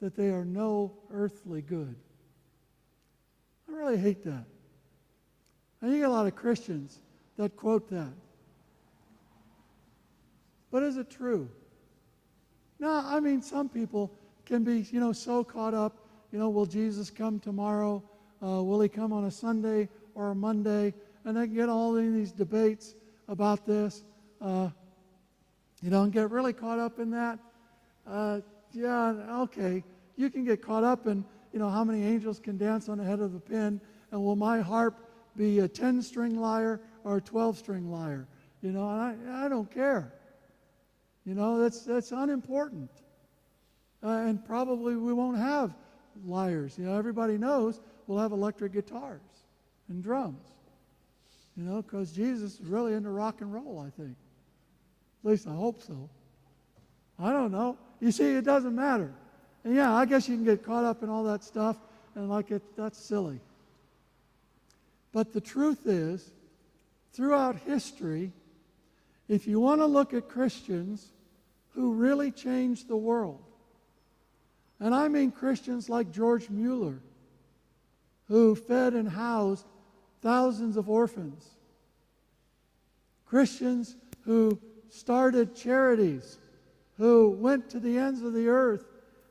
that 0.00 0.16
they 0.16 0.30
are 0.30 0.44
no 0.44 0.92
earthly 1.12 1.60
good. 1.60 1.96
I 3.68 3.72
really 3.72 3.98
hate 3.98 4.24
that. 4.24 4.44
You 5.82 5.98
get 5.98 6.08
a 6.08 6.12
lot 6.12 6.26
of 6.26 6.34
Christians 6.34 6.98
that 7.36 7.56
quote 7.56 7.90
that. 7.90 8.12
But 10.70 10.82
is 10.82 10.96
it 10.96 11.10
true? 11.10 11.48
No, 12.78 13.02
I 13.04 13.20
mean, 13.20 13.42
some 13.42 13.68
people 13.68 14.12
can 14.44 14.64
be, 14.64 14.86
you 14.90 15.00
know, 15.00 15.12
so 15.12 15.42
caught 15.42 15.74
up, 15.74 15.96
you 16.32 16.38
know, 16.38 16.48
will 16.48 16.66
Jesus 16.66 17.10
come 17.10 17.40
tomorrow? 17.40 18.02
Uh, 18.42 18.62
will 18.62 18.80
he 18.80 18.88
come 18.88 19.12
on 19.12 19.24
a 19.24 19.30
Sunday 19.30 19.88
or 20.14 20.30
a 20.30 20.34
Monday? 20.34 20.94
And 21.24 21.36
they 21.36 21.46
get 21.46 21.68
all 21.68 21.96
in 21.96 22.14
these 22.14 22.32
debates 22.32 22.94
about 23.28 23.66
this. 23.66 24.04
Uh, 24.40 24.70
you 25.82 25.90
know, 25.90 26.02
and 26.02 26.12
get 26.12 26.30
really 26.30 26.52
caught 26.52 26.78
up 26.78 26.98
in 26.98 27.10
that. 27.10 27.38
Uh, 28.06 28.40
yeah, 28.72 29.40
okay. 29.42 29.84
You 30.16 30.30
can 30.30 30.44
get 30.44 30.62
caught 30.62 30.84
up 30.84 31.06
in, 31.06 31.24
you 31.52 31.58
know, 31.58 31.68
how 31.68 31.84
many 31.84 32.04
angels 32.04 32.38
can 32.38 32.58
dance 32.58 32.88
on 32.88 32.98
the 32.98 33.04
head 33.04 33.20
of 33.20 33.32
the 33.32 33.40
pin, 33.40 33.80
and 34.10 34.24
will 34.24 34.36
my 34.36 34.60
harp 34.60 34.96
be 35.36 35.60
a 35.60 35.68
10 35.68 36.02
string 36.02 36.40
lyre 36.40 36.80
or 37.04 37.18
a 37.18 37.20
12 37.20 37.58
string 37.58 37.90
lyre? 37.90 38.26
You 38.62 38.72
know, 38.72 38.88
and 38.90 39.00
I, 39.30 39.46
I 39.46 39.48
don't 39.48 39.70
care. 39.70 40.12
You 41.28 41.34
know, 41.34 41.60
that's, 41.60 41.82
that's 41.82 42.10
unimportant. 42.10 42.90
Uh, 44.02 44.08
and 44.08 44.42
probably 44.42 44.96
we 44.96 45.12
won't 45.12 45.36
have 45.36 45.74
lyres. 46.24 46.78
You 46.78 46.86
know, 46.86 46.96
everybody 46.96 47.36
knows 47.36 47.82
we'll 48.06 48.18
have 48.18 48.32
electric 48.32 48.72
guitars 48.72 49.20
and 49.90 50.02
drums. 50.02 50.42
You 51.54 51.64
know, 51.64 51.82
because 51.82 52.12
Jesus 52.12 52.58
is 52.58 52.66
really 52.66 52.94
into 52.94 53.10
rock 53.10 53.42
and 53.42 53.52
roll, 53.52 53.84
I 53.86 53.90
think. 54.00 54.16
At 55.22 55.30
least 55.30 55.46
I 55.46 55.54
hope 55.54 55.82
so. 55.82 56.08
I 57.18 57.30
don't 57.30 57.52
know. 57.52 57.76
You 58.00 58.10
see, 58.10 58.30
it 58.30 58.44
doesn't 58.46 58.74
matter. 58.74 59.12
And 59.64 59.76
yeah, 59.76 59.92
I 59.92 60.06
guess 60.06 60.30
you 60.30 60.36
can 60.36 60.46
get 60.46 60.64
caught 60.64 60.84
up 60.84 61.02
in 61.02 61.10
all 61.10 61.24
that 61.24 61.44
stuff 61.44 61.76
and 62.14 62.30
like 62.30 62.50
it, 62.50 62.62
that's 62.74 62.98
silly. 62.98 63.38
But 65.12 65.34
the 65.34 65.42
truth 65.42 65.86
is, 65.86 66.30
throughout 67.12 67.56
history, 67.66 68.32
if 69.28 69.46
you 69.46 69.60
want 69.60 69.82
to 69.82 69.86
look 69.86 70.14
at 70.14 70.26
Christians 70.26 71.10
who 71.78 71.92
really 71.92 72.32
changed 72.32 72.88
the 72.88 72.96
world, 72.96 73.40
and 74.80 74.92
I 74.92 75.06
mean 75.06 75.30
Christians 75.30 75.88
like 75.88 76.10
George 76.10 76.50
Mueller, 76.50 76.98
who 78.26 78.56
fed 78.56 78.94
and 78.94 79.08
housed 79.08 79.64
thousands 80.20 80.76
of 80.76 80.90
orphans, 80.90 81.48
Christians 83.26 83.94
who 84.22 84.58
started 84.88 85.54
charities, 85.54 86.38
who 86.96 87.30
went 87.30 87.70
to 87.70 87.78
the 87.78 87.96
ends 87.96 88.22
of 88.22 88.32
the 88.32 88.48
earth 88.48 88.84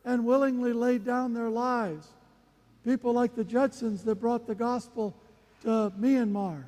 and 0.06 0.24
willingly 0.24 0.72
laid 0.72 1.04
down 1.04 1.34
their 1.34 1.50
lives, 1.50 2.08
people 2.86 3.12
like 3.12 3.36
the 3.36 3.44
Judsons 3.44 4.06
that 4.06 4.22
brought 4.22 4.48
the 4.48 4.56
gospel 4.56 5.14
to 5.64 5.92
Myanmar. 6.00 6.64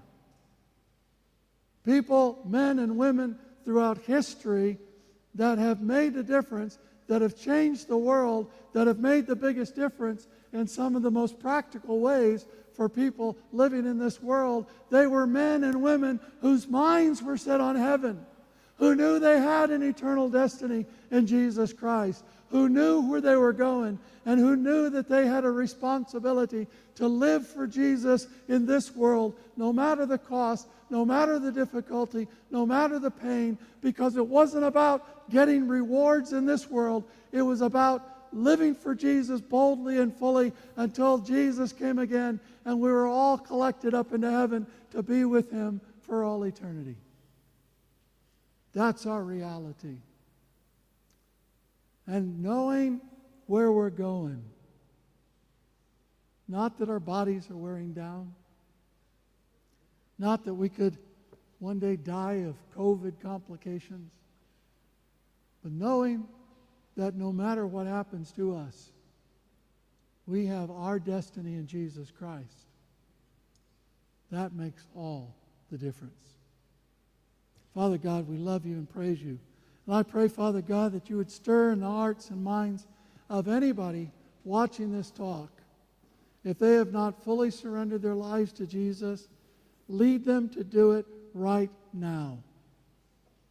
People, 1.86 2.41
men 2.43 2.80
and 2.80 2.97
women 2.97 3.38
throughout 3.63 3.99
history 3.99 4.77
that 5.36 5.57
have 5.57 5.82
made 5.82 6.15
a 6.15 6.23
difference, 6.23 6.80
that 7.07 7.21
have 7.21 7.39
changed 7.39 7.88
the 7.88 7.97
world, 7.97 8.51
that 8.73 8.88
have 8.88 8.99
made 8.99 9.27
the 9.27 9.36
biggest 9.36 9.75
difference 9.75 10.27
in 10.53 10.67
some 10.67 10.95
of 10.95 11.01
the 11.01 11.11
most 11.11 11.39
practical 11.39 11.99
ways 11.99 12.45
for 12.73 12.88
people 12.89 13.38
living 13.51 13.86
in 13.86 13.99
this 13.99 14.21
world. 14.21 14.65
They 14.89 15.07
were 15.07 15.27
men 15.27 15.63
and 15.63 15.82
women 15.82 16.19
whose 16.41 16.67
minds 16.67 17.21
were 17.21 17.38
set 17.38 17.59
on 17.59 17.75
heaven, 17.75 18.25
who 18.80 18.95
knew 18.95 19.19
they 19.19 19.39
had 19.39 19.69
an 19.69 19.84
eternal 19.84 20.30
destiny 20.30 20.86
in 21.11 21.27
Jesus 21.27 21.73
Christ, 21.73 22.23
who 22.49 22.69
knew 22.69 23.01
where 23.01 23.21
they 23.21 23.36
were 23.36 23.53
going, 23.53 23.99
and 24.25 24.39
who 24.39 24.55
knew 24.55 24.89
that 24.89 25.07
they 25.07 25.27
had 25.27 25.43
a 25.43 25.51
responsibility 25.51 26.65
to 26.95 27.07
live 27.07 27.45
for 27.45 27.67
Jesus 27.67 28.27
in 28.47 28.65
this 28.65 28.95
world, 28.95 29.36
no 29.57 29.71
matter 29.71 30.05
the 30.05 30.17
cost, 30.17 30.67
no 30.89 31.05
matter 31.05 31.38
the 31.38 31.51
difficulty, 31.51 32.27
no 32.49 32.65
matter 32.65 32.99
the 32.99 33.11
pain, 33.11 33.57
because 33.82 34.15
it 34.15 34.25
wasn't 34.25 34.63
about 34.63 35.30
getting 35.30 35.67
rewards 35.67 36.34
in 36.34 36.45
this 36.45 36.69
world, 36.69 37.03
it 37.32 37.41
was 37.41 37.61
about 37.61 38.03
living 38.32 38.73
for 38.75 38.95
Jesus 38.95 39.41
boldly 39.41 39.97
and 39.97 40.15
fully 40.15 40.53
until 40.77 41.17
Jesus 41.17 41.73
came 41.73 41.99
again 41.99 42.39
and 42.65 42.80
we 42.80 42.91
were 42.91 43.07
all 43.07 43.38
collected 43.38 43.93
up 43.93 44.13
into 44.13 44.30
heaven 44.30 44.67
to 44.91 45.01
be 45.01 45.25
with 45.25 45.49
him 45.51 45.82
for 46.01 46.23
all 46.23 46.43
eternity. 46.43 46.95
That's 48.74 49.05
our 49.05 49.24
reality. 49.24 49.97
And 52.07 52.41
knowing 52.41 53.01
where 53.47 53.72
we're 53.72 53.89
going, 53.89 54.43
not 56.47 56.78
that 56.80 56.89
our 56.89 56.99
bodies 56.99 57.49
are 57.49 57.57
wearing 57.57 57.93
down, 57.93 58.34
not 60.17 60.45
that 60.45 60.53
we 60.53 60.70
could 60.70 60.97
one 61.59 61.80
day 61.80 61.95
die 61.95 62.45
of 62.47 62.55
COVID 62.76 63.22
complications, 63.22 64.11
but 65.61 65.72
knowing 65.72 66.26
that 66.95 67.15
no 67.15 67.32
matter 67.32 67.67
what 67.67 67.86
happens 67.86 68.32
to 68.32 68.55
us, 68.55 68.91
we 70.26 70.45
have 70.45 70.70
our 70.70 70.99
destiny 70.99 71.55
in 71.55 71.67
Jesus 71.67 72.11
Christ. 72.11 72.65
That 74.32 74.53
makes 74.53 74.86
all 74.95 75.34
the 75.72 75.78
difference. 75.78 76.38
Father 77.80 77.97
God, 77.97 78.27
we 78.27 78.36
love 78.36 78.65
you 78.65 78.73
and 78.73 78.89
praise 78.89 79.21
you. 79.21 79.39
And 79.88 79.95
I 79.95 80.03
pray, 80.03 80.27
Father 80.27 80.59
God, 80.59 80.91
that 80.91 81.09
you 81.09 81.15
would 81.15 81.32
stir 81.32 81.71
in 81.71 81.80
the 81.80 81.88
hearts 81.88 82.30
and 82.30 82.43
minds 82.43 82.86
of 83.30 83.47
anybody 83.47 84.11
watching 84.43 84.91
this 84.91 85.09
talk. 85.11 85.49
If 86.43 86.59
they 86.59 86.73
have 86.73 86.91
not 86.91 87.23
fully 87.23 87.49
surrendered 87.51 88.01
their 88.01 88.15
lives 88.15 88.51
to 88.53 88.67
Jesus, 88.67 89.30
lead 89.88 90.25
them 90.25 90.49
to 90.49 90.63
do 90.65 90.91
it 90.91 91.05
right 91.34 91.69
now. 91.93 92.39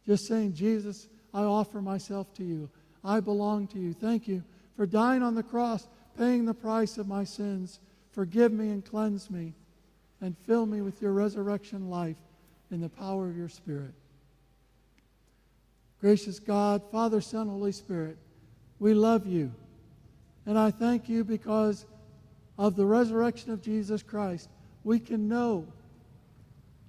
Just 0.05 0.27
saying, 0.27 0.53
Jesus, 0.53 1.07
I 1.33 1.41
offer 1.41 1.81
myself 1.81 2.31
to 2.35 2.43
you. 2.43 2.69
I 3.03 3.21
belong 3.21 3.65
to 3.69 3.79
you. 3.79 3.93
Thank 3.93 4.27
you 4.27 4.43
for 4.75 4.85
dying 4.85 5.23
on 5.23 5.33
the 5.33 5.41
cross, 5.41 5.87
paying 6.19 6.45
the 6.45 6.53
price 6.53 6.99
of 6.99 7.07
my 7.07 7.23
sins. 7.23 7.79
Forgive 8.11 8.51
me 8.51 8.69
and 8.69 8.85
cleanse 8.85 9.31
me, 9.31 9.55
and 10.21 10.37
fill 10.45 10.67
me 10.67 10.83
with 10.83 11.01
your 11.01 11.13
resurrection 11.13 11.89
life 11.89 12.21
in 12.69 12.79
the 12.79 12.89
power 12.89 13.27
of 13.27 13.35
your 13.35 13.49
Spirit. 13.49 13.95
Gracious 16.01 16.39
God, 16.39 16.81
Father, 16.91 17.21
Son, 17.21 17.47
Holy 17.47 17.71
Spirit, 17.71 18.17
we 18.79 18.93
love 18.93 19.27
you. 19.27 19.51
And 20.45 20.57
I 20.57 20.71
thank 20.71 21.09
you 21.09 21.23
because 21.23 21.85
of 22.57 22.75
the 22.75 22.85
resurrection 22.85 23.51
of 23.51 23.61
Jesus 23.61 24.01
Christ. 24.01 24.49
We 24.83 24.99
can 24.99 25.27
know 25.27 25.67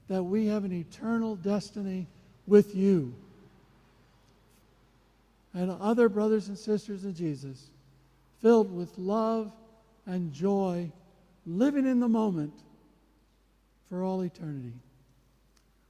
that 0.08 0.22
we 0.22 0.46
have 0.46 0.64
an 0.64 0.72
eternal 0.72 1.36
destiny 1.36 2.06
with 2.46 2.74
you 2.74 3.14
and 5.54 5.70
other 5.80 6.08
brothers 6.08 6.48
and 6.48 6.56
sisters 6.56 7.04
in 7.04 7.14
Jesus, 7.14 7.70
filled 8.40 8.74
with 8.74 8.96
love 8.98 9.50
and 10.06 10.32
joy, 10.32 10.90
living 11.46 11.86
in 11.86 12.00
the 12.00 12.08
moment 12.08 12.52
for 13.88 14.04
all 14.04 14.20
eternity. 14.20 14.72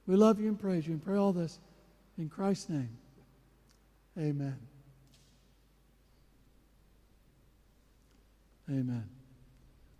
We 0.07 0.15
love 0.15 0.39
you 0.39 0.47
and 0.47 0.59
praise 0.59 0.87
you 0.87 0.93
and 0.93 1.03
pray 1.03 1.17
all 1.17 1.31
this 1.31 1.59
in 2.17 2.27
Christ's 2.29 2.69
name. 2.69 2.89
Amen. 4.17 4.59
Amen. 8.69 9.20